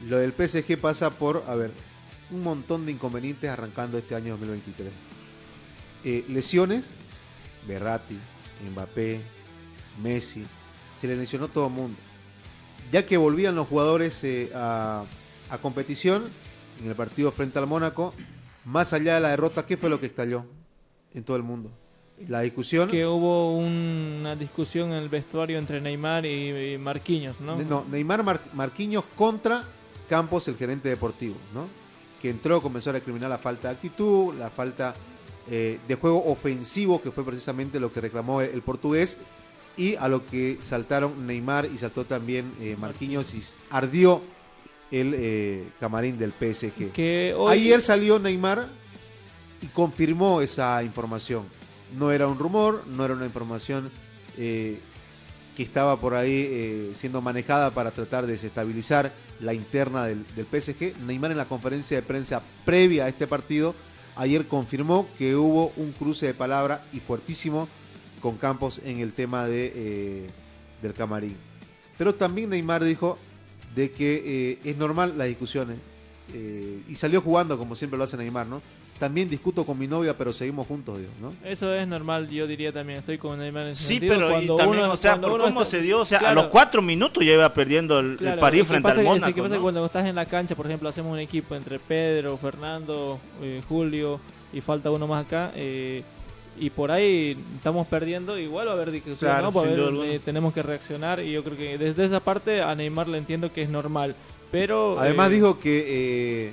[0.07, 1.71] lo del PSG pasa por, a ver,
[2.31, 4.93] un montón de inconvenientes arrancando este año 2023.
[6.05, 6.93] Eh, lesiones,
[7.67, 8.17] Berratti,
[8.73, 9.21] Mbappé,
[10.03, 10.45] Messi,
[10.97, 11.99] se le lesionó todo el mundo.
[12.93, 15.05] Ya que volvían los jugadores eh, a,
[15.51, 16.29] a competición
[16.83, 18.15] en el partido frente al Mónaco,
[18.65, 20.45] más allá de la derrota, ¿qué fue lo que estalló
[21.15, 21.71] en todo el mundo?
[22.27, 22.89] La discusión.
[22.89, 27.57] que hubo una discusión en el vestuario entre Neymar y, y Marquinhos, ¿no?
[27.57, 29.63] Ne- Neymar Mar- Marquinhos contra
[30.09, 31.67] Campos, el gerente deportivo, ¿no?
[32.21, 34.95] Que entró, comenzó a recriminar la falta de actitud, la falta
[35.49, 39.17] eh, de juego ofensivo, que fue precisamente lo que reclamó el, el portugués,
[39.79, 44.21] y a lo que saltaron Neymar y saltó también eh, Marquinhos y ardió
[44.91, 46.93] el eh, camarín del PSG.
[46.93, 48.69] Que hoy- Ayer salió Neymar
[49.63, 51.45] y confirmó esa información.
[51.99, 53.91] No era un rumor, no era una información
[54.37, 54.79] eh,
[55.57, 60.47] que estaba por ahí eh, siendo manejada para tratar de desestabilizar la interna del, del
[60.47, 60.99] PSG.
[61.07, 63.75] Neymar en la conferencia de prensa previa a este partido
[64.17, 67.69] ayer confirmó que hubo un cruce de palabra y fuertísimo
[68.21, 70.27] con Campos en el tema de, eh,
[70.83, 71.37] del camarín.
[71.97, 73.19] Pero también Neymar dijo
[73.75, 75.79] de que eh, es normal las discusiones
[76.35, 78.61] eh, y salió jugando como siempre lo hace Neymar, ¿no?
[78.99, 81.33] También discuto con mi novia, pero seguimos juntos, Dios, ¿no?
[81.49, 82.99] Eso es normal, yo diría también.
[82.99, 84.15] Estoy con Neymar en ese Sí, sentido.
[84.15, 86.05] pero y Cuando también, uno- o sea, cuando por uno cómo está- se dio, o
[86.05, 86.41] sea, Claro.
[86.41, 88.99] a los cuatro minutos ya iba perdiendo el, el Claro, París lo que frente pasa
[89.01, 89.35] al Mónaco.
[89.35, 93.21] que pasa cuando estás en la cancha, por ejemplo, hacemos un equipo entre Pedro, Fernando,
[93.41, 94.21] eh, Julio
[94.53, 95.53] y falta uno más acá.
[95.55, 96.03] eh,
[96.61, 99.53] y por ahí estamos perdiendo, igual va a haber discusión, Claro, ¿no?
[99.53, 103.19] Porque eh, tenemos que reaccionar y yo creo que desde esa parte a Neymar le
[103.19, 104.15] entiendo que es normal.
[104.51, 105.85] Pero Además eh, dijo que
[106.49, 106.53] eh,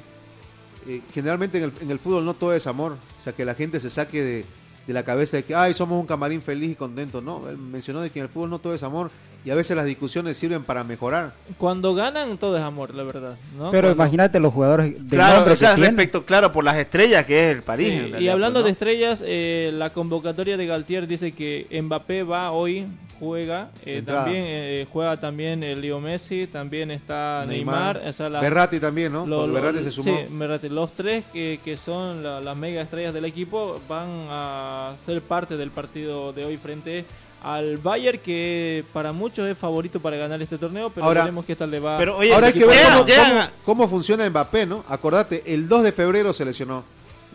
[0.88, 2.94] eh, generalmente en el, en el fútbol no todo es amor.
[3.18, 4.46] O sea, que la gente se saque de,
[4.86, 7.22] de la cabeza de que, ay, somos un camarín feliz y contento.
[7.22, 9.12] No, él mencionó de que en el fútbol no todo es amor.
[9.46, 11.34] Y a veces las discusiones sirven para mejorar.
[11.60, 13.36] cuando ganan todo es amor, la verdad.
[13.56, 13.70] ¿no?
[13.72, 15.96] Pero Cuando- imagínate los jugadores de Claro, nombre o sea, que tienen.
[15.98, 17.90] respecto, claro, por las estrellas que es el París.
[17.90, 18.74] Sí, en y realidad, hablando pues, de ¿no?
[18.74, 22.88] estrellas, eh, la convocatoria de Galtier dice que Mbappé va hoy,
[23.20, 28.42] juega, eh, también eh, juega también el Leo Messi, también está Neymar, o sea, la-
[28.42, 29.26] Berratti también, ¿no?
[29.28, 30.18] lo- Porque lo- Berratti se sumó.
[30.18, 30.70] sí, Berratti.
[30.70, 35.56] los tres que, que son la- las mega estrellas del equipo van a ser parte
[35.56, 37.06] del partido de hoy frente
[37.46, 41.56] al Bayern que para muchos es favorito para ganar este torneo, pero Ahora- veremos qué
[41.56, 41.96] tal le va.
[42.00, 44.84] Pero oye, Ahora hay que ver cómo, cómo- cómo funciona Mbappé, ¿no?
[44.88, 46.84] Acordate, el 2 de febrero se lesionó.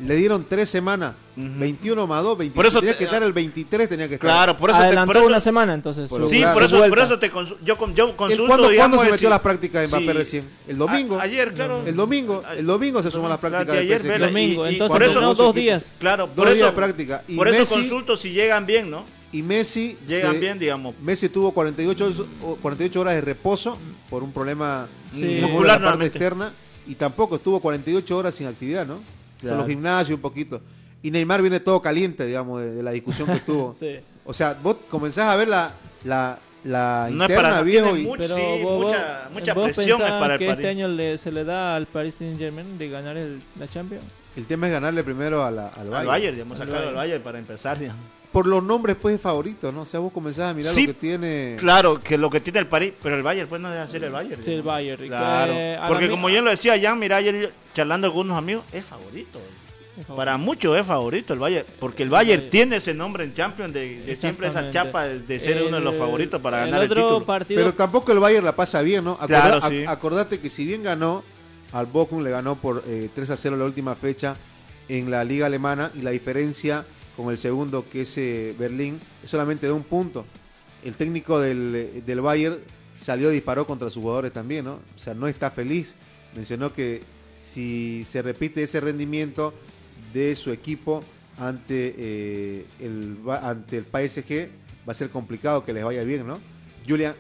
[0.05, 1.47] Le dieron tres semanas, Ujú.
[1.59, 2.57] 21 más 2, 23.
[2.57, 4.29] Por eso tenía te- que estar el 23, tenía que estar.
[4.31, 6.09] Claro, por eso te, Adelantó por eso- una semana entonces.
[6.09, 8.97] Por Sí, por eso, por eso te consu- yo, con- yo ¿El consulto, ¿Cuándo, digamos,
[8.97, 10.13] cuándo se metió a las prácticas Mbappé sí.
[10.13, 10.49] recién?
[10.67, 11.21] ¿El domingo?
[11.21, 11.83] A- ayer, claro.
[11.87, 14.73] El domingo, el domingo se sumó a las prácticas del ayer, vela, Domingo, y- y
[14.73, 15.85] entonces por eso- entrenó dos días.
[16.01, 17.23] Claro, Dos por eso, días de práctica.
[17.29, 19.05] Y por eso Messi- consulto si llegan bien, ¿no?
[19.33, 20.95] Y Messi Llegan se- bien, digamos.
[21.01, 23.79] Messi tuvo 48, horas- o 48 horas de reposo
[24.09, 25.39] por un problema Sí.
[25.43, 26.53] muscular en la parte externa
[26.87, 29.01] y tampoco estuvo 48 horas sin actividad, ¿no?
[29.41, 29.57] Claro.
[29.57, 30.61] Solo gimnasio un poquito.
[31.03, 33.75] Y Neymar viene todo caliente, digamos, de, de la discusión que tuvo.
[33.79, 33.97] Sí.
[34.25, 35.73] O sea, vos comenzás a ver la,
[36.05, 39.73] la, la No es interna, para- viejo, y mucho- Pero Sí, vos, mucha- mucha vos
[39.73, 40.59] presión es para el que París.
[40.61, 44.05] este año le- se le da al Paris Saint Germain de ganar el, la Champions.
[44.37, 46.07] El tema es ganarle primero a la- al Al Bayern.
[46.09, 47.11] Bayern, digamos, Al sacarlo al Bayern.
[47.11, 48.03] Bayern para empezar, digamos.
[48.33, 49.81] Por los nombres, pues, es favorito, ¿no?
[49.83, 51.57] O sea, vos comenzás a mirar Sí, lo que tiene...
[51.59, 54.13] Claro, que lo que tiene el París, pero el Bayern pues no debe ser el
[54.13, 54.45] Bayern.
[54.45, 54.63] Sí, el.
[54.63, 55.05] Bayern.
[55.09, 58.85] Claro, que porque como yo lo decía ya, mira, ayer charlando con unos amigos, es
[58.85, 59.41] favorito.
[60.17, 62.51] Para muchos es favorito el Bayern, porque el Bayern Bayern.
[62.51, 65.83] tiene ese nombre en Champions de, de siempre esa chapa de, de ser uno de
[65.83, 67.23] los favoritos para ganar el, título.
[67.25, 69.19] partido Pero tampoco el Bayern la pasa bien, ¿no?
[69.21, 71.23] Acordá- Claro, acordate que si bien ganó,
[71.73, 74.37] al Bochum le ganó por eh, 3 a 0 la última fecha
[74.89, 76.85] en la liga alemana y la diferencia
[77.17, 80.27] con el segundo que es eh, Berlín es solamente de un punto.
[80.83, 82.59] El técnico del, eh, del Bayern
[82.97, 84.81] salió y disparó contra sus jugadores también, ¿no?
[84.95, 85.95] O sea, no está feliz.
[86.35, 87.03] Mencionó que
[87.37, 89.55] si se repite ese rendimiento
[90.13, 91.05] de su equipo
[91.39, 94.49] ante, eh, el, ante el PSG,
[94.89, 96.39] va a ser complicado que les vaya bien, ¿no?
[96.89, 97.15] Julian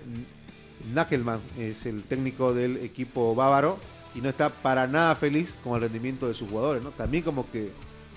[0.95, 3.79] Nackelmann es el técnico del equipo bávaro
[4.15, 6.91] y no está para nada feliz con el rendimiento de sus jugadores, ¿no?
[6.91, 7.71] También como que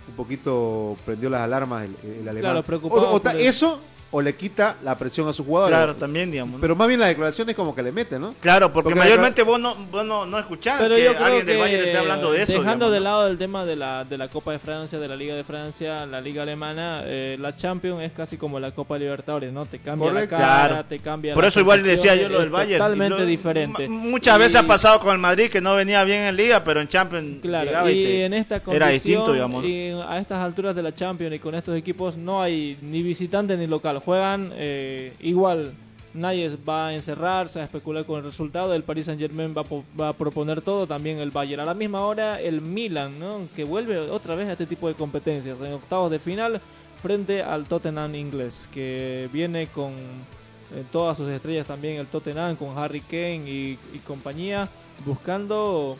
[0.07, 2.51] un poquito prendió las alarmas el, el alemán.
[2.51, 3.79] Claro, preocupado O- ta- eso
[4.15, 5.75] o le quita la presión a sus jugadores.
[5.75, 6.55] Claro, también, digamos.
[6.55, 6.61] ¿no?
[6.61, 8.33] Pero más bien las declaraciones como que le mete, ¿no?
[8.39, 11.25] claro, porque, porque la- mayormente vos no, vos no, no escuchás Pero que yo creo
[11.25, 12.51] alguien que del Bayern esté hablando de eso.
[12.59, 13.03] dejando digamos, de ¿no?
[13.03, 16.05] lado el tema de la, de la Copa de Francia, de la Liga de Francia,
[16.05, 19.65] la Liga Alemana, eh, la Champions es casi como la Copa Libertadores, ¿no?
[19.65, 20.35] Te cambia Correcto.
[20.35, 20.85] la cara, Claro.
[20.85, 22.77] te cambia Por la eso igual decía yo lo del es Bayern.
[22.79, 23.87] Totalmente lo- diferente.
[23.89, 26.87] Muchas veces ha pasado con el Madrid que no venía bien en Liga, pero en
[26.87, 29.63] Champions Claro, llegaba y, te- en esta condición, era distinto, digamos.
[29.63, 29.69] ¿no?
[29.69, 33.57] y a estas alturas de la Champions y con estos equipos no hay ni visitante
[33.57, 35.73] ni local, juegan eh, igual.
[36.13, 38.73] Nadie va a encerrarse, a especular con el resultado.
[38.75, 39.63] El Paris Saint Germain va,
[39.99, 41.61] va a proponer todo, también el Bayern.
[41.61, 43.47] A la misma hora, el Milan, ¿no?
[43.55, 45.59] que vuelve otra vez a este tipo de competencias.
[45.59, 46.61] En octavos de final,
[47.01, 52.77] frente al Tottenham inglés, que viene con eh, todas sus estrellas también, el Tottenham, con
[52.77, 54.69] Harry Kane y, y compañía,
[55.05, 55.97] buscando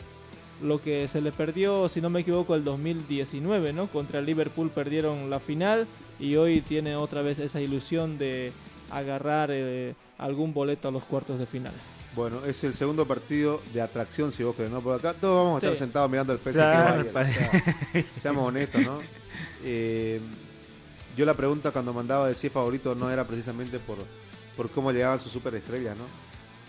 [0.62, 3.88] lo que se le perdió, si no me equivoco, el 2019, ¿no?
[3.88, 5.88] Contra el Liverpool perdieron la final
[6.18, 8.52] y hoy tiene otra vez esa ilusión de
[8.90, 11.72] agarrar eh, algún boleto a los cuartos de final.
[12.14, 14.80] Bueno, es el segundo partido de atracción, si vos querés, ¿no?
[14.80, 15.78] Por acá todos vamos a estar Sí.
[15.80, 16.52] sentados mirando el PSG.
[16.52, 18.98] Claro, Bayern, o sea, seamos honestos, ¿no?
[19.64, 20.20] Eh,
[21.16, 23.98] yo la pregunta cuando mandaba de si es favorito no era precisamente por,
[24.56, 26.04] por cómo llegaban sus superestrellas, ¿no?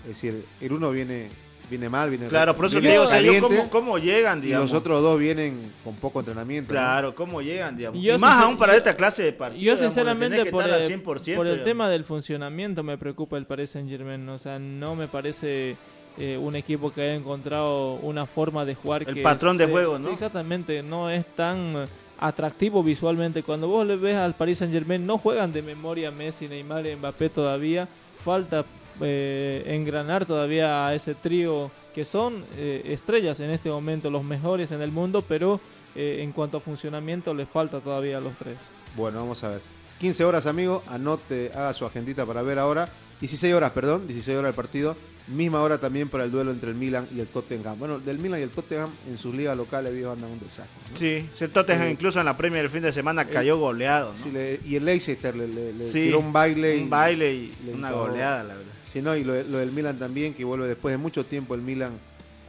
[0.02, 1.30] Es decir, el uno viene,
[1.70, 4.48] viene mal, viene Claro, por eso te digo, o sea, yo cómo, cómo llegan, y
[4.48, 4.72] digamos.
[4.72, 6.74] los otros dos vienen con poco entrenamiento.
[6.74, 6.80] ¿no?
[6.80, 8.02] Claro, cómo llegan, digamos.
[8.02, 9.64] Yo y más aún para yo- esta clase de partidos.
[9.64, 11.64] Yo sinceramente por el, 100%, por el digamos.
[11.64, 15.76] tema del funcionamiento me preocupa el Paris Saint Germain, o sea, no me parece
[16.18, 19.98] eh, un equipo que haya encontrado una forma de jugar El que patrón de juego,
[19.98, 20.12] sí, ¿no?
[20.12, 21.86] exactamente, no es tan
[22.20, 23.44] atractivo visualmente.
[23.44, 26.96] Cuando vos le ves al Paris Saint Germain, no juegan de memoria Messi, Neymar y
[26.96, 27.88] Mbappé todavía,
[28.24, 28.64] falta
[29.02, 34.72] eh, engranar todavía a ese trío que son eh, estrellas en este momento, los mejores
[34.72, 35.60] en el mundo, pero
[35.96, 38.58] eh, en cuanto a funcionamiento le falta todavía a los tres.
[38.96, 39.62] Bueno, vamos a ver.
[40.00, 40.84] 15 horas, amigo.
[40.88, 42.90] Anote, haga su agendita para ver ahora.
[43.22, 44.08] 16 horas, perdón.
[44.08, 44.96] 16 horas el partido.
[45.28, 47.80] Misma hora también para el duelo entre el Milan y el Tottenham.
[47.80, 50.76] Bueno, del Milan y el Tottenham en sus ligas locales viejo andan un desastre.
[50.92, 50.98] ¿no?
[50.98, 54.24] Sí, el Tottenham Eh, incluso en la Premier el fin de semana cayó goleado, ¿no?
[54.24, 56.78] Sí, le- y el Leicester le, le- le Sí, tiró un baile.
[56.84, 58.72] un baile y le una entró- goleada, la verdad.
[58.96, 61.54] Sí, no, y lo, de- lo del Milan también, que vuelve después de mucho tiempo
[61.54, 61.92] el Milan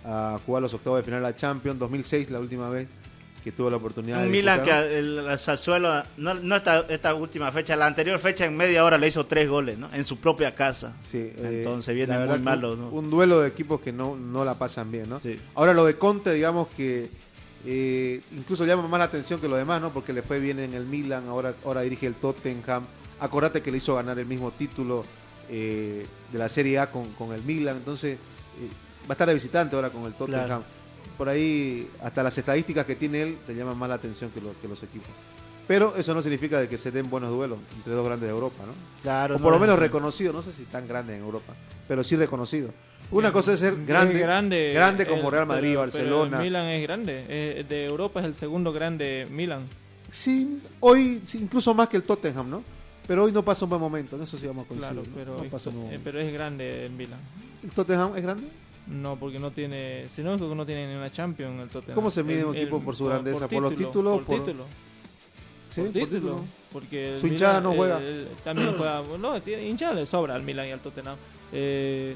[0.05, 1.77] a jugar los octavos de final a Champions.
[1.81, 2.87] 2006, la última vez
[3.43, 7.15] que tuvo la oportunidad de Un Milan que el, el Sassuolo, no, no esta, esta
[7.15, 9.93] última fecha, la anterior fecha en media hora le hizo tres goles, ¿no?
[9.93, 10.95] En su propia casa.
[11.05, 12.89] Sí, eh, Entonces viene muy malo, un, ¿no?
[12.91, 15.19] un duelo de equipos que no, no la pasan bien, ¿no?
[15.19, 15.41] Sí.
[15.57, 17.09] Ahora lo de Conte, digamos que
[17.65, 19.93] eh, incluso llama más la atención que lo demás, ¿no?
[19.93, 22.85] Porque le fue bien en el Milan, ahora, ahora dirige el Tottenham.
[23.19, 25.05] Acordate que le hizo ganar el mismo título
[25.51, 28.69] eh, de la Serie A con, con el Milan, entonces eh,
[29.03, 30.47] va a estar de visitante ahora con el Tottenham.
[30.47, 30.65] Claro.
[31.17, 34.59] Por ahí, hasta las estadísticas que tiene él te llaman más la atención que, lo-
[34.61, 35.09] que los equipos.
[35.67, 38.65] Pero eso no significa de que se den buenos duelos entre dos grandes de Europa,
[38.67, 38.73] ¿no?
[39.03, 39.35] Claro.
[39.37, 39.81] o no, por lo menos no.
[39.83, 41.55] reconocido, no sé si tan grande en Europa,
[41.89, 42.71] pero sí reconocido.
[43.11, 46.31] Una cosa es ser Es grande, grande, grande como el- Real Madrid, pero- Barcelona.
[46.39, 47.25] pero Milan es grande.
[47.29, 49.67] eh, de Europa es el segundo grande Milan.
[50.11, 52.63] Sí, hoy incluso más que el Tottenham, ¿no?
[53.07, 54.93] Pero hoy no pasa un buen momento, en eso sí vamos a coincidir.
[54.95, 55.15] Claro, ¿no?
[55.17, 57.21] pero, No es, pasa un buen eh, pero es grande el Milan.
[57.63, 58.49] ¿El Tottenham es grande?
[58.89, 60.09] No, porque no tiene.
[60.15, 61.95] Si no, es que no tiene ni una Champions el Tottenham.
[61.95, 63.49] ¿Cómo se mide El- un equipo el- por su grandeza?
[63.49, 63.87] ¿Por los título,
[64.19, 64.23] títulos?
[64.23, 64.65] Por, título.
[65.71, 66.07] Sí, por título.
[66.11, 66.41] título.
[66.73, 67.99] Porque Su hinchada no juega.
[67.99, 69.03] el- también juega.
[69.21, 71.17] No, tiene hinchada le sobra al Milan y al Tottenham.
[71.53, 72.15] Eh,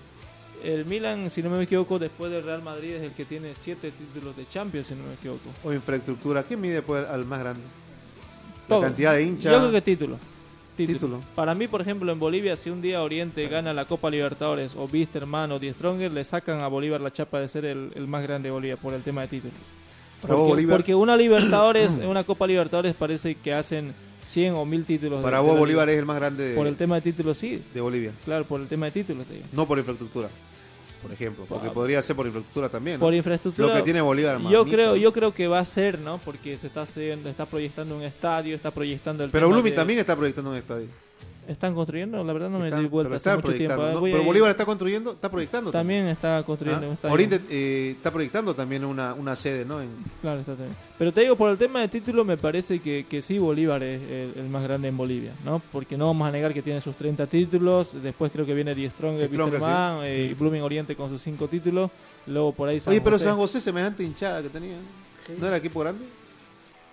[0.62, 3.90] el Milan, si no me equivoco, después del Real Madrid es el que tiene siete
[3.92, 5.50] títulos de Champions, si no me equivoco.
[5.64, 6.42] O infraestructura.
[6.44, 7.62] ¿Qué mide pues, al más grande?
[8.68, 8.80] Todo.
[8.82, 9.52] La cantidad de hinchas.
[9.52, 10.18] Yo creo que título.
[10.76, 10.98] Título.
[10.98, 11.20] Título.
[11.34, 14.88] Para mí, por ejemplo, en Bolivia, si un día Oriente gana la Copa Libertadores o
[14.90, 18.22] Wisterman o Die Stronger, le sacan a Bolívar la chapa de ser el, el más
[18.22, 19.52] grande de Bolivia por el tema de título.
[20.22, 23.94] Porque, una Libertadores, una Copa Libertadores parece que hacen
[24.26, 25.22] 100 o 1000 títulos.
[25.22, 27.62] para de vos Bolívar es el más grande de, Por el tema de títulos, sí.
[27.72, 28.12] de Bolivia.
[28.24, 29.46] Claro, por el tema de títulos, te digo.
[29.52, 30.28] No por infraestructura,
[31.00, 31.44] por ejemplo.
[31.48, 32.98] Porque podría ser por infraestructura también.
[32.98, 33.06] ¿no?
[33.06, 33.68] Por infraestructura.
[33.68, 36.18] Lo que tiene Bolívar, yo creo, yo creo que va a ser, ¿no?
[36.18, 40.16] Porque se está haciendo, está proyectando un estadio, está proyectando el Pero de- taming está
[40.16, 40.86] proyectando un estadio.
[41.50, 42.22] ¿Están construyendo?
[42.22, 43.84] La verdad no me di vuelta hace está mucho tiempo.
[43.84, 43.92] ¿eh?
[43.92, 44.00] ¿no?
[44.02, 45.72] Pero Bolívar está construyendo, está proyectando.
[45.72, 46.94] también está construyendo un ¿Ah?
[46.94, 47.12] estadio.
[47.14, 49.80] Oriente eh, está proyectando también una, una sede, ¿no?
[49.82, 49.90] En-
[50.20, 50.76] Claro, está también.
[50.96, 54.00] Pero te digo, por el tema de título, me parece que, que sí, Bolívar es
[54.00, 55.60] el, el más grande en Bolivia, ¿no?
[55.72, 58.88] Porque no vamos a negar que tiene sus 30 títulos, después creo que viene Die
[58.88, 59.66] Stronger, Stronger, sí.
[60.06, 61.90] eh, y Blooming Oriente con sus 5 títulos,
[62.28, 64.76] luego por ahí San Oye, pero José San José, semejante hinchada que tenía.
[65.36, 66.04] ¿No era equipo grande?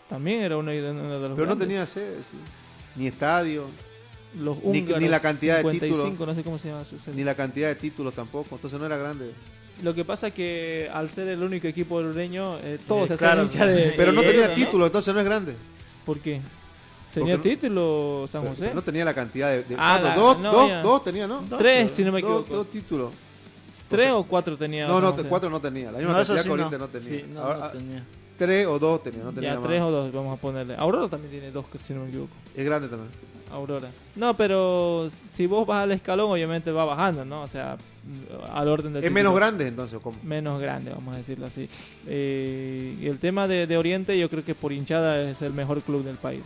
[0.09, 1.67] también era uno de, uno de los Pero no grandes.
[1.67, 2.37] tenía sede, sí.
[2.95, 3.65] Ni estadio,
[4.39, 6.27] Los ni- ni la cantidad de 55, títulos.
[6.27, 7.15] no sé cómo se llama su sede.
[7.15, 8.55] ni la cantidad de títulos tampoco.
[8.55, 9.31] Entonces no era grande.
[9.83, 13.17] Lo que pasa es que al ser el único equipo hondureño, eh, todos Eh, se
[13.17, 13.43] claro.
[13.43, 15.55] hincha de Pero no tenía título, entonces no es grande.
[16.05, 16.41] ¿Por qué?
[17.13, 18.59] ¿Tenía Porque no- título San José?
[18.61, 19.63] pero no tenía la cantidad de.
[19.63, 20.09] de- Ah, ¿cuántos?
[20.09, 20.81] la- dos, no, dos, ya.
[20.81, 21.43] dos tenía, ¿no?
[21.57, 22.53] Tres, si no me equivoco.
[22.55, 23.11] dos títulos.
[23.89, 25.27] ¿Tres o cuatro tenía No, no, José?
[25.29, 25.91] cuatro no tenía.
[25.91, 27.07] La misma No, cantidad sí que Oriente no, tenía.
[27.07, 28.03] Sí, no, Ahora, no ah, tenía.
[28.37, 29.67] Tres o dos tenía, no tenía Ya, más.
[29.67, 30.75] tres o dos vamos a ponerle.
[30.75, 32.31] Aurora también tiene dos, que si no me equivoco.
[32.55, 33.09] Es grande también.
[33.51, 33.89] Aurora.
[34.15, 37.43] No, pero si vos vas al escalón, obviamente va bajando, ¿no?
[37.43, 37.77] O sea,
[38.53, 40.17] al orden del Es menos grande entonces, ¿cómo?
[40.23, 41.69] Menos grande, vamos a decirlo así.
[42.07, 45.81] Eh, y el tema de, de Oriente, yo creo que por hinchada es el mejor
[45.81, 46.41] club del país.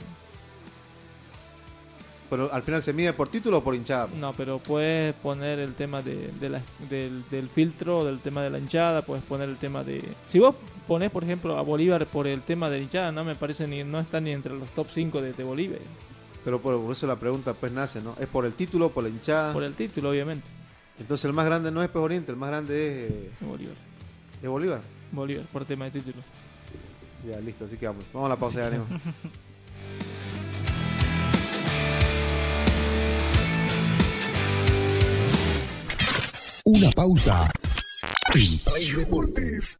[2.30, 4.08] Pero al final se mide por título o por hinchada.
[4.18, 8.50] No, pero puedes poner el tema de, de la- del, del filtro, del tema de
[8.50, 10.02] la hinchada, puedes poner el tema de...
[10.28, 10.56] Si vos
[10.88, 13.84] pones, por ejemplo, a Bolívar por el tema de la hinchada, no me parece ni
[13.84, 15.80] no está ni entre los top 5 de, de Bolivia.
[16.44, 18.16] Pero por, por eso la pregunta pues nace, ¿no?
[18.20, 19.54] ¿Es por el título o por la hinchada?
[19.54, 20.48] Por el título, obviamente,
[21.00, 23.76] Entonces el más grande no es pues Oriente, el más grande es, eh, de Bolívar.
[24.42, 24.82] es Bolívar.
[25.12, 26.24] Bolívar, por tema de título.
[27.30, 28.06] Ya, listo, así que vamos.
[28.12, 28.88] Vamos a la pausa, ya venimos.
[36.66, 37.52] Una pausa.
[38.32, 39.80] Play Deportes.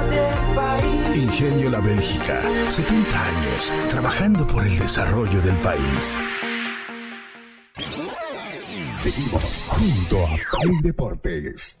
[1.21, 2.41] Ingenio La Bélgica.
[2.69, 6.19] 70 años trabajando por el desarrollo del país.
[8.91, 10.29] Seguimos junto a
[10.61, 11.79] Play Deportes.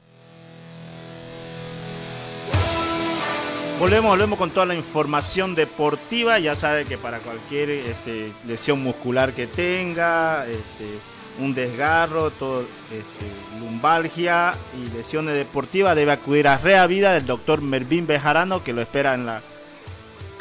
[3.79, 6.37] Volvemos, volvemos con toda la información deportiva.
[6.37, 10.99] Ya sabe que para cualquier este, lesión muscular que tenga, este,
[11.39, 17.61] un desgarro, todo, este, lumbalgia y lesiones deportivas, debe acudir a Rea Vida del doctor
[17.61, 19.41] Mervin Bejarano, que lo espera en la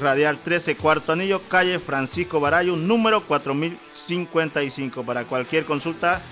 [0.01, 5.05] Radial 13, cuarto anillo, calle Francisco Barayo, número 4055.
[5.05, 6.23] Para cualquier consulta,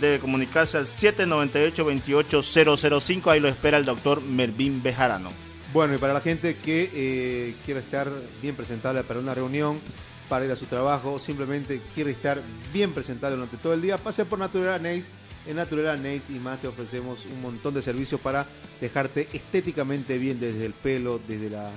[0.00, 3.32] debe comunicarse al 798-28005.
[3.32, 5.30] Ahí lo espera el doctor Mervin Bejarano.
[5.72, 8.08] Bueno, y para la gente que eh, quiera estar
[8.40, 9.80] bien presentable para una reunión
[10.28, 12.40] para ir a su trabajo simplemente quiere estar
[12.72, 15.06] bien presentable durante todo el día, pase por Natural Nails.
[15.46, 18.46] En Natural Nails y más te ofrecemos un montón de servicios para
[18.80, 21.72] dejarte estéticamente bien desde el pelo, desde las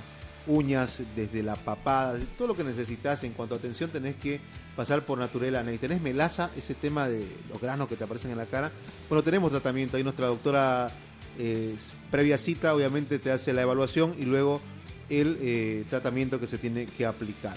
[0.46, 4.40] uñas, desde la papada, todo lo que necesitas en cuanto a atención tenés que
[4.76, 5.80] pasar por Naturela Nails.
[5.80, 8.70] Tenés melaza, ese tema de los granos que te aparecen en la cara.
[9.08, 9.96] Bueno, tenemos tratamiento.
[9.96, 10.90] Ahí nuestra doctora,
[11.38, 11.76] eh,
[12.10, 14.60] previa cita, obviamente te hace la evaluación y luego
[15.08, 17.56] el eh, tratamiento que se tiene que aplicar.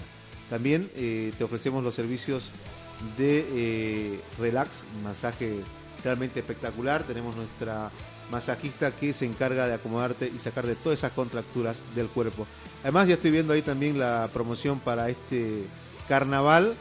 [0.50, 2.50] También eh, te ofrecemos los servicios
[3.18, 5.60] de eh, relax, masaje
[6.04, 7.02] realmente espectacular.
[7.02, 7.90] Tenemos nuestra
[8.30, 12.46] masajista que se encarga de acomodarte y sacar de todas esas contracturas del cuerpo.
[12.82, 15.64] Además ya estoy viendo ahí también la promoción para este
[16.08, 16.74] carnaval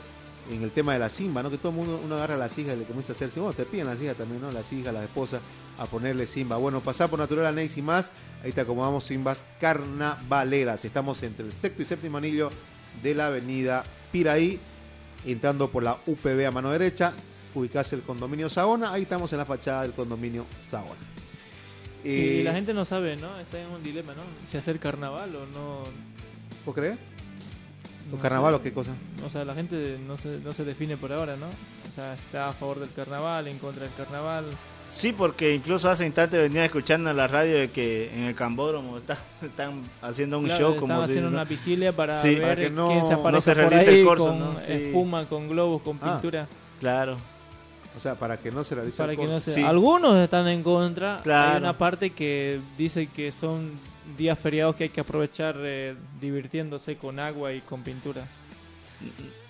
[0.52, 1.50] en el tema de la simba, ¿no?
[1.50, 3.48] Que todo el mundo agarra a las hijas y le comienza a hacer simba.
[3.48, 4.52] Bueno, te piden las hijas también, ¿no?
[4.52, 5.42] Las hijas, las esposas,
[5.78, 6.58] a ponerle simba.
[6.58, 8.12] Bueno, pasar por Natural Anex y más.
[8.44, 10.86] Ahí te acomodamos simbas carnavaleras.
[10.86, 12.52] Estamos entre el sexto y séptimo anillo
[13.02, 14.60] de la avenida Piraí,
[15.26, 17.14] entrando por la UPB a mano derecha.
[17.54, 18.92] Ubicás el condominio Saona.
[18.92, 21.00] Ahí estamos en la fachada del condominio Saona.
[22.04, 23.38] Y Eh, la gente no sabe, ¿no?
[23.40, 24.22] Está en un dilema, ¿no?
[24.50, 25.84] Si hacer carnaval o no.
[26.66, 26.98] ¿Vos crees?
[28.12, 28.60] ¿O no carnaval sé.
[28.60, 28.92] o qué cosa?
[29.26, 31.48] O sea, la gente no se, no se define por ahora, ¿no?
[31.48, 34.46] O sea, está a favor del carnaval, en contra del carnaval.
[34.90, 38.98] Sí, porque incluso hace instante venía escuchando en la radio de que en el Cambódromo
[39.00, 42.30] está- están haciendo un Claro, show están como si haciendo no- una vigilia para Sí,
[42.36, 44.40] ver para que no- quién se no aparece se por realice ahí el corso, con
[44.40, 44.60] ¿no?
[44.60, 44.72] Sí.
[44.72, 46.14] espuma, con globos, con Ah.
[46.14, 46.48] pintura.
[46.80, 47.18] Claro.
[47.96, 49.46] O sea, para que no se realice para el que no corso.
[49.52, 49.56] se...
[49.56, 49.64] Sí.
[49.64, 51.18] Algunos están en contra.
[51.18, 51.58] Hay Claro.
[51.60, 53.72] una parte que dice que son
[54.18, 58.26] días feriados que hay que aprovechar eh, divirtiéndose con agua y con pintura.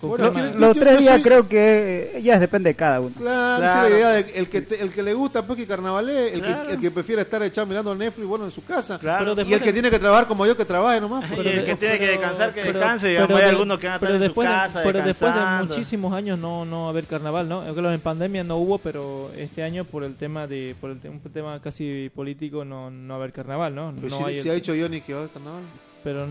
[0.02, 3.10] Bueno, que- Los yo- tres yo días soy- creo que ya depende de cada uno.
[3.16, 3.64] Claro, Claro.
[3.64, 6.34] esa es la idea de el que, te- el que le gusta pues que carnavalé,
[6.34, 6.66] el, Claro.
[6.68, 8.98] que, el que prefiere estar echado mirando Netflix, bueno, en su casa.
[9.00, 9.34] Claro.
[9.42, 11.28] Y el que tiene que trabajar como yo que trabaje nomás.
[11.28, 11.44] pues.
[11.46, 13.96] Y el que tiene que descansar, que descanse, digamos, pero hay algunos que van a
[13.96, 17.48] estar en su después de- casa Pero después de muchísimos años no no haber carnaval,
[17.48, 17.62] ¿no?
[17.72, 21.20] Claro, en pandemia no hubo, pero este año por el tema de por el un
[21.32, 23.92] tema casi político no no haber carnaval, ¿no?
[23.96, 25.62] Pero no si, hay si el- ha dicho Johnny que va a haber carnaval.
[26.06, 26.24] Pero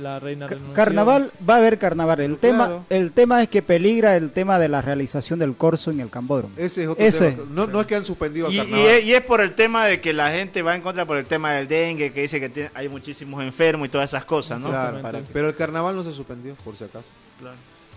[0.00, 0.72] la reina renunció.
[0.74, 2.20] Carnaval, va a haber carnaval.
[2.20, 6.00] El, tema, el tema es que peligra el tema de la realización del corso en
[6.00, 6.54] el Cambódromo.
[6.56, 7.32] Ese es otro Ese.
[7.32, 7.42] tema.
[7.50, 8.86] No, no es que han suspendido el Y, y carnaval.
[8.86, 11.26] es, y es por el tema de que la gente va en contra por el
[11.26, 14.68] tema del dengue, que dice que tiene- hay muchísimos enfermos y todas esas cosas, ¿no?
[14.70, 15.12] Claro, Exactamente.
[15.12, 17.10] Para que- pero el carnaval no se suspendió, por si acaso.
[17.38, 17.56] claro.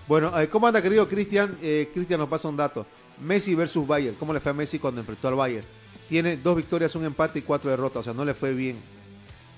[0.09, 1.57] Bueno, eh, ¿cómo anda, querido Cristian?
[1.61, 2.85] Eh, Cristian nos pasa un dato.
[3.21, 4.17] Messi versus Bayern.
[4.19, 5.65] ¿Cómo le fue a Messi cuando enfrentó al Bayern?
[6.09, 8.01] Tiene dos victorias, un empate y cuatro derrotas.
[8.01, 8.75] O sea, no le fue bien.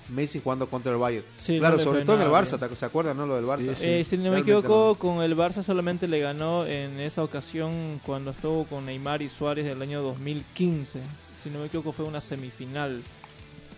[0.08, 1.24] Messi jugando contra el Bayern.
[1.38, 3.26] Sí, claro, no sobre todo en el Barça, ¿te- ¿se acuerdan, no?
[3.26, 3.76] Lo del Barça.
[3.82, 4.94] Eh, si no me equivoco, no.
[4.98, 9.64] con el Barça solamente le ganó en esa ocasión cuando estuvo con Neymar y Suárez
[9.66, 11.00] del año 2015.
[11.42, 13.02] Si no me equivoco fue una semifinal.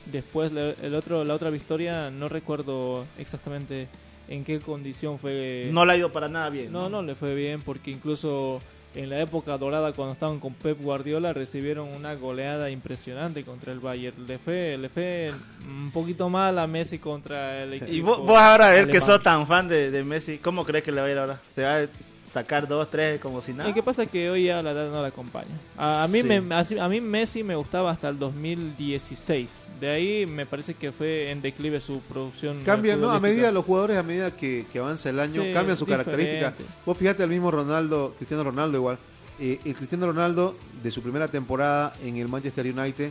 [0.06, 0.50] Después
[0.82, 3.88] el otro, la otra victoria no recuerdo exactamente
[4.28, 5.68] en qué condición fue.
[5.72, 6.72] No le ha ido para nada bien.
[6.72, 8.60] no, no le fue bien porque incluso
[8.94, 13.80] en la época dorada cuando estaban con Pep Guardiola recibieron una goleada impresionante contra el
[13.80, 14.26] Bayern.
[14.26, 15.30] Le fue, le fue
[15.64, 17.92] un poquito mal a Messi contra el equipo.
[17.92, 20.84] Y vos, vos ahora a ver que sos tan fan de, de Messi, ¿cómo crees
[20.84, 21.40] que le va a ir ahora?
[21.54, 21.88] ¿Se va a
[22.32, 23.68] sacar dos, tres como si nada?
[23.68, 24.06] ¿Y qué pasa?
[24.06, 25.48] Que hoy ya la edad no la acompaña.
[25.76, 26.28] A, a mí Sí.
[26.28, 29.50] me, así- a mí Messi me gustaba hasta el 2016.
[29.80, 32.62] De ahí me parece que fue en declive su producción.
[32.64, 33.10] Cambian, ¿no?
[33.10, 36.50] A medida, los jugadores, a medida que, que avanza el año, Sí, cambian su característica.
[36.50, 36.64] diferente.
[36.86, 38.98] Vos fíjate el mismo Ronaldo, Cristiano Ronaldo igual.
[39.38, 43.10] Eh, el Cristiano Ronaldo, de su primera temporada en el Manchester United,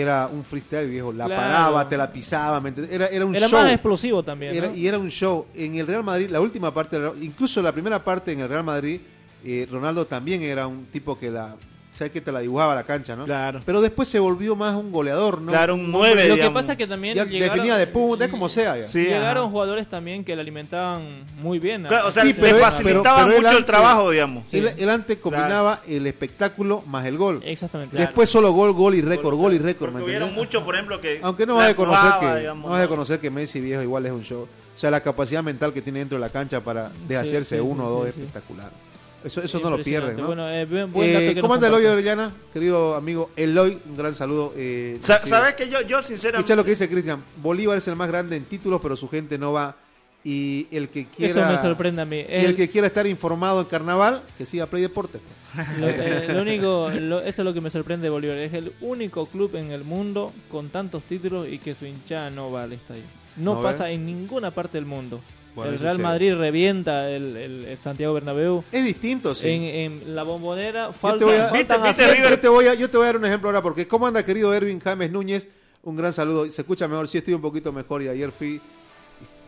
[0.00, 1.12] era un freestyle viejo.
[1.12, 1.42] La Claro.
[1.42, 2.72] paraba, te la pisaba, ¿me?
[2.90, 3.60] Era, era un Era show.
[3.60, 4.54] más explosivo también.
[4.54, 4.74] Era- ¿no?
[4.74, 5.46] y era un show.
[5.54, 9.00] En el Real Madrid, la última parte, incluso la primera parte en el Real Madrid,
[9.44, 11.54] eh, Ronaldo también era un tipo que la,
[11.94, 13.24] ¿sabes que te la dibujaba la cancha, no?
[13.24, 13.60] Claro.
[13.64, 15.52] Pero después se volvió más un goleador, ¿no?
[15.52, 18.24] Claro, un hombre nueve, Lo que pasa es que también Ya llegaron, definía de punta,
[18.24, 18.76] es como sea.
[18.76, 18.82] ya.
[18.82, 19.50] Sí, llegaron ajá.
[19.52, 21.84] jugadores también que le alimentaban muy bien.
[21.84, 24.52] Claro, o sea, Sí, le pero facilitaba pero- pero él mucho el trabajo, digamos.
[24.52, 27.40] Él, él antes combinaba el espectáculo más el gol.
[27.44, 27.96] Exactamente.
[27.96, 30.46] Después solo gol, gol y récord, gol y récord, ¿me Porque hubieron entendés?
[30.52, 31.20] mucho, por ejemplo, que.
[31.22, 32.88] Aunque no vas a conocer que digamos, no vas a ¿no?
[32.90, 34.42] conocer que Messi viejo igual es un show.
[34.74, 37.68] O sea, la capacidad mental que tiene dentro de la cancha para deshacerse sí, sí,
[37.70, 38.20] uno o dos sí, es sí.
[38.22, 38.70] espectacular.
[39.24, 40.20] Eso, eso no lo Impresionante.
[40.20, 40.26] ¿no?
[40.26, 41.86] Bueno, eh, buen- Eh, dato que ¿Cómo anda Eloy.
[41.86, 42.32] Orellana?
[42.52, 44.52] Querido amigo Eloy, un gran saludo.
[44.56, 45.24] Eh, Sa-.
[45.24, 46.40] ¿Sabes que yo, yo sinceramente.
[46.40, 47.24] Escucha lo que dice Cristian.
[47.42, 49.76] Bolívar es el más grande en títulos, pero su gente no va.
[50.22, 52.16] Y el que quiera, Eso me sorprende a mí.
[52.16, 55.20] y el El- que quiera estar informado en carnaval, que siga Play Deportes.
[55.78, 58.36] Lo, eh, lo único, lo- eso es lo que me sorprende de Bolívar.
[58.38, 62.50] Es el único club en el mundo con tantos títulos y que su hinchada no
[62.50, 63.02] va al estadio.
[63.36, 65.20] No, ¿No pasa en ninguna parte del mundo.
[65.54, 65.98] Bueno, el Real.
[66.00, 68.64] Madrid revienta el, el- el Santiago Bernabéu.
[68.72, 69.48] Es distinto, sí.
[69.48, 69.62] En,
[70.02, 72.30] en la bombonera Yo faltan, te voy a- faltan ¿Viste- viste hacer- River?
[72.30, 74.24] Yo te, voy a, yo te voy a dar un ejemplo ahora, porque ¿cómo anda,
[74.24, 75.46] querido Erwin James Núñez?
[75.82, 76.50] Un gran saludo.
[76.50, 78.60] Se escucha mejor, sí estoy un poquito mejor y ayer fui...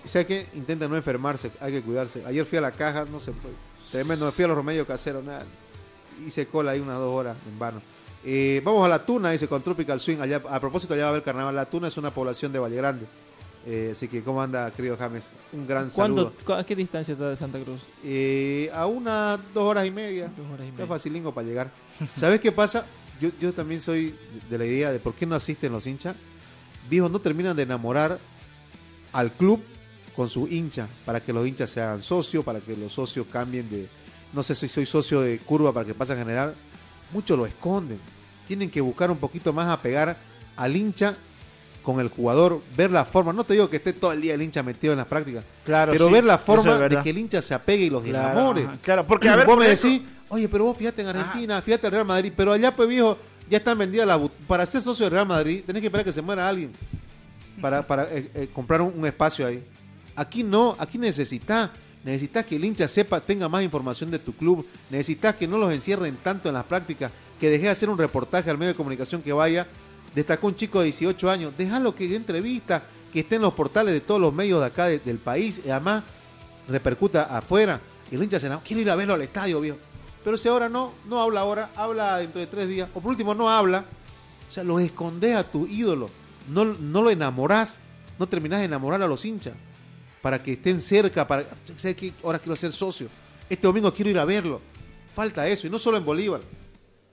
[0.05, 0.47] ¿Sabe qué?
[0.55, 2.23] Intenta no enfermarse, hay que cuidarse.
[2.25, 3.53] Ayer fui a la caja, no sé, pues,
[3.91, 5.45] tremendo, me fui a los remedios caseros, nada.
[6.25, 7.83] Hice cola ahí unas dos horas en vano.
[8.25, 10.19] Eh, vamos a La Tuna, dice, con Tropical Swing.
[10.21, 11.57] Allá, a propósito, allá va a haber carnaval.
[11.57, 13.07] La Tuna es una población de Valle Grande.
[13.69, 15.33] Eh, así que, ¿cómo anda, querido James?
[15.53, 16.55] Un gran ¿Cuánto, saludo.
[16.61, 17.81] ¿A qué distancia está de Santa Cruz?
[18.05, 20.31] Eh, a unas dos horas y media.
[20.37, 20.87] Dos horas y Está media.
[20.87, 21.71] facilingo para llegar.
[22.15, 22.87] ¿Sabes qué pasa?
[23.21, 24.15] Yo, yo también soy
[24.49, 26.15] de la idea de por qué no asisten los hinchas.
[26.89, 28.21] Viejos no terminan de enamorar
[29.13, 29.61] al club
[30.15, 33.69] con su hincha, para que los hinchas se hagan socios, para que los socios cambien
[33.69, 33.89] de,
[34.33, 36.55] no sé si soy socio de curva para que pase a generar.
[37.13, 37.99] Muchos lo esconden.
[38.47, 40.17] Tienen que buscar un poquito más a pegar
[40.57, 41.17] al hincha
[41.87, 43.33] con el jugador, ver la forma.
[43.33, 45.93] No te digo que esté todo el día el hincha metido en las prácticas, Claro,
[45.93, 48.33] pero sí, ver la es forma de que el hincha se apegue y los Claro,
[48.33, 48.65] enamore.
[48.65, 51.63] ajá, claro, porque a ver, vos por me decís, oye, pero vos fíjate en Argentina,
[51.63, 53.17] fíjate al Real Madrid, pero allá pues viejo,
[53.49, 56.21] ya están vendidas las para ser socio del Real Madrid, tenés que esperar que se
[56.23, 56.73] muera alguien
[57.63, 59.63] para, para eh, eh, comprar un, un espacio ahí.
[60.17, 61.71] Aquí no, aquí necesitas,
[62.03, 65.73] necesitas que el hincha sepa, tenga más información de tu club, necesitas que no los
[65.73, 69.23] encierren tanto en las prácticas, que deje de hacer un reportaje al medio de comunicación
[69.23, 69.69] que vaya,
[70.17, 74.01] destacó un chico de 18 años, déjalo que entrevista, que esté en los portales de
[74.01, 76.03] todos los medios de acá de- del país, y además
[76.69, 77.81] repercuta afuera.
[78.11, 79.79] Y el hincha se quiero ir a verlo al estadio, viejo.
[80.25, 83.35] Pero si ahora no, no habla ahora, habla dentro de tres días, o por último
[83.35, 83.85] no habla,
[84.49, 86.11] o sea, los escondes a tu ídolo,
[86.49, 87.77] no, no lo enamorás,
[88.19, 89.55] no terminás de enamorar a los hinchas,
[90.23, 93.09] para que estén cerca, para, que ahora quiero ser socio,
[93.49, 94.61] este domingo quiero ir a verlo,
[95.15, 96.41] falta eso, y no solo en Bolívar,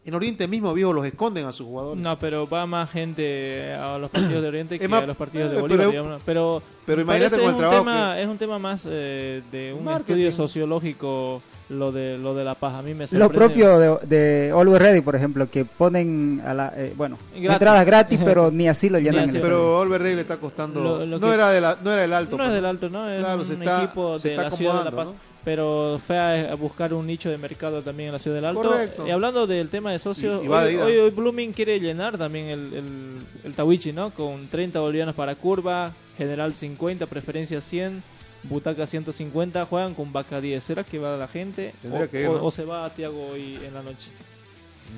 [0.06, 2.02] en Oriente mismo, viejo, los esconden a sus jugadores.
[2.04, 5.52] No, pero va más gente a los partidos de Oriente que más, a los partidos
[5.52, 6.22] de eh, Bolívar, pero- digamos.
[6.26, 9.74] Pero, pero imagínate con el es un trabajo tema, Es un tema más eh, de
[9.74, 10.14] un Marketing.
[10.14, 12.74] estudio sociológico lo de lo de La Paz.
[12.76, 13.38] A mí me Lo sorprende.
[13.38, 17.50] propio de, de Always Ready, por ejemplo, que ponen a la, eh, bueno, Gratis.
[17.52, 19.30] entradas gratis, pero ni así lo llenan.
[19.30, 19.38] Así.
[19.38, 21.92] el Pero Oliver Rey le está costando, Lo- lo no, que- era de la, no
[21.94, 22.38] era del alto.
[22.38, 23.10] No es pues, del alto, ¿no?
[23.10, 25.08] Es Claro, se un está- equipo se de está la ciudad de La Paz.
[25.10, 25.33] ¿no?
[25.46, 28.62] Pero fue a, a buscar un nicho de mercado también en la ciudad del Alto.
[28.64, 29.06] Correcto.
[29.08, 32.48] Y hablando del tema de socios, Y- y hoy, hoy, hoy Blooming quiere llenar también
[32.48, 34.12] el, el, el Tawichi, ¿no?
[34.12, 38.02] Con 30 bolivianos para curva, general 50, preferencia 100,
[38.44, 40.64] butaca 150, juegan con vaca 10.
[40.64, 41.74] ¿Será que va la gente?
[41.92, 42.46] O, que ir, o- ¿no?
[42.46, 44.12] o se va a Tiago hoy en la noche?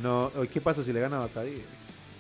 [0.04, 1.62] No, ¿qué pasa si le gana a Bacadí?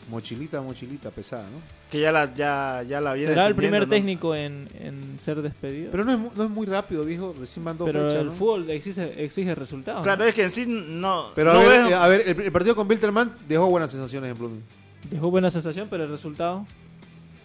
[0.10, 1.60] Mochilita, mochilita pesada, ¿no?
[1.90, 3.88] Que ya la, ya, ya la viene ¿Será el primer ¿no?
[3.90, 5.90] técnico en, en ser despedido?
[5.92, 7.34] Pero no es, no es muy rápido, viejo.
[7.40, 8.32] Recién van dos Pero fechas, el ¿no?
[8.34, 10.04] fútbol exige, exige resultados.
[10.04, 10.30] Claro, ¿no?
[10.30, 11.32] es que en sí no.
[11.34, 14.30] Pero a ver, ves- eh, a ver, el, el partido con Bilterman dejó buenas sensaciones
[14.32, 14.64] en Blooming.
[15.10, 16.66] Dejó buena sensación, pero el resultado...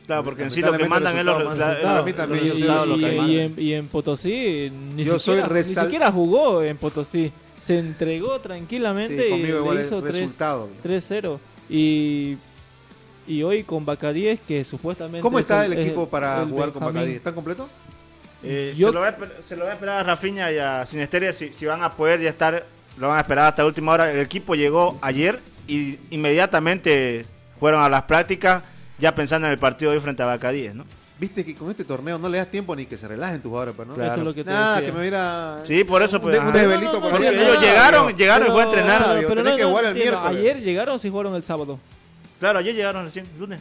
[0.06, 2.66] Claro, porque en sí lo que mandan es los, para mí también, los yo soy
[2.66, 3.00] resultados de lo y,
[3.30, 7.30] que en, y en Potosí ni, Yo soy siquiera, ni siquiera jugó en Potosí.
[7.61, 9.48] Se entregó tranquilamente Sí, y le
[9.84, 10.68] hizo tres- resultado.
[10.82, 11.38] 3-0.
[11.68, 12.36] Y,
[13.30, 15.20] y hoy con Bacadíes, que supuestamente.
[15.20, 16.94] ¿Cómo es está el, equipo para el jugar con Benjamín.
[17.02, 17.12] Bacadí?
[17.16, 17.68] ¿Está completo?
[18.42, 20.58] Eh, Yo- se, lo va a, esper- se lo va a esperar a Rafinha y
[20.58, 22.64] a Sinesteria si, si van a poder ya estar.
[22.98, 24.10] Lo van a esperar hasta última hora.
[24.10, 27.24] El equipo llegó ayer y inmediatamente
[27.58, 28.62] fueron a las prácticas
[28.98, 30.84] ya pensando en el partido de hoy frente a Bacadíes, ¿no?
[31.18, 33.74] Viste que con este torneo no le das tiempo ni que se relajen tus jugadores,
[33.76, 33.94] pues, ¿no?
[33.94, 34.86] Eso es lo que te Nada, decía.
[34.86, 35.58] que me hubiera.
[35.64, 37.26] Sí, por eso, Un, pues, de- un desvelito No, no, por ahí.
[37.28, 39.02] Ellos llegaron, llegaron y Pero- fue a entrenar.
[39.20, 40.38] Pero tenés que jugar el miércoles.
[40.38, 41.78] Ayer llegaron si jugaron el sábado.
[42.41, 43.61] Claro, ayer llegaron recién, lunes.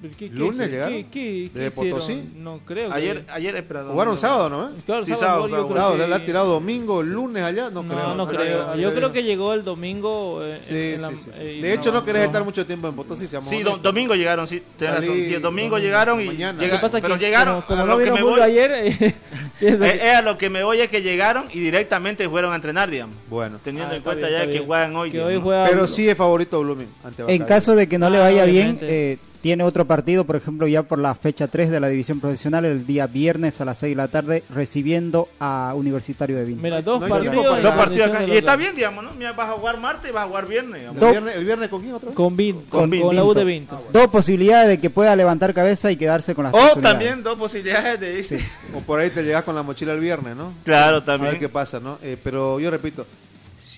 [0.00, 0.92] ¿Qué, qué- ¿Lunes qué- llegaron?
[0.94, 1.90] qué- qué- qué ¿Desde hicieron?
[1.98, 2.22] Potosí?
[2.36, 2.88] No creo.
[2.88, 3.80] que- Ayer, ayer espera.
[3.82, 4.16] Jugaron domingo.
[4.20, 4.68] sábado, ¿no?
[4.68, 4.80] eh?
[4.86, 5.96] Claro, Sí, sábado, sábado, sábado.
[5.98, 8.14] que- le ha tirado domingo, lunes allá, no, No, creo.
[8.14, 8.62] no creo.
[8.68, 10.40] antes Yo de- creo que llegó el domingo.
[10.44, 11.30] eh, Sí, en la- sí, sí.
[11.38, 12.26] eh, De hecho, no querés no.
[12.26, 15.18] estar mucho tiempo en Potosí, seamos Sí, do- domingo llegaron, sí, tenés Salí razón.
[15.18, 16.60] Domingo domingo, llegaron y mañana.
[16.60, 17.54] llega- pasa es pero que llegaron.
[17.62, 19.14] como, como a no lo que me voy, ayer,
[19.58, 22.56] piensa eh, eh, a lo que me voy es que llegaron y directamente fueron a
[22.56, 23.16] entrenar, digamos.
[23.28, 24.66] Bueno, Teniendo Ah, en cuenta bien, ya que bien.
[24.66, 25.10] juegan hoy.
[25.12, 25.26] ¿no?
[25.68, 26.88] pero sí es favorito Blooming
[27.26, 29.12] En caso de que no le Ah, vaya bien, obviamente.
[29.12, 32.64] eh, tiene otro partido, por ejemplo, ya por la fecha 3 de la división profesional,
[32.64, 36.62] el día viernes a las 6 de la tarde, recibiendo a Universitario de Vino.
[36.62, 37.62] Mira, dos No partidos.
[37.62, 37.74] Dos
[38.06, 38.24] acá.
[38.26, 39.12] Y está bien, digamos, ¿no?
[39.14, 40.82] Mira, vas a jugar martes y vas a jugar viernes.
[40.82, 42.16] ¿El viernes, ¿El viernes con quién otra vez?
[42.16, 43.76] Con Vin, Con con, Vin- con la U de Vinto.
[43.76, 43.90] Vinto.
[43.92, 48.00] Dos posibilidades de que pueda levantar cabeza y quedarse con las O también dos posibilidades
[48.00, 48.40] de irse.
[48.74, 50.52] O por ahí te llegas con la mochila el viernes, ¿no?
[50.64, 51.38] Claro, A ver también.
[51.38, 51.98] qué pasa, ¿no?
[52.02, 53.06] Eh, pero yo repito,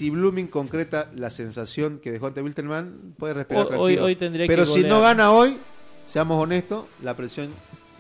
[0.01, 3.85] si Blooming concreta la sensación que dejó ante Wilterman, puede respirar Hoy- tranquilo.
[3.85, 5.59] hoy- hoy tendría pero que si no gana hoy,
[6.07, 7.51] seamos honestos, la presión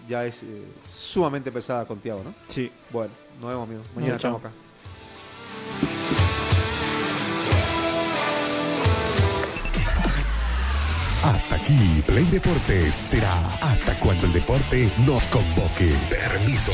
[0.09, 2.35] ya es eh, sumamente pesada con Tiago, ¿no?
[2.49, 2.73] Sí.
[2.91, 3.87] Bueno, nos vemos, amigos.
[3.95, 4.51] Mañana estamos acá.
[11.23, 15.95] Hasta aquí, Play Deportes será hasta cuando el deporte nos convoque.
[16.09, 16.73] Permiso.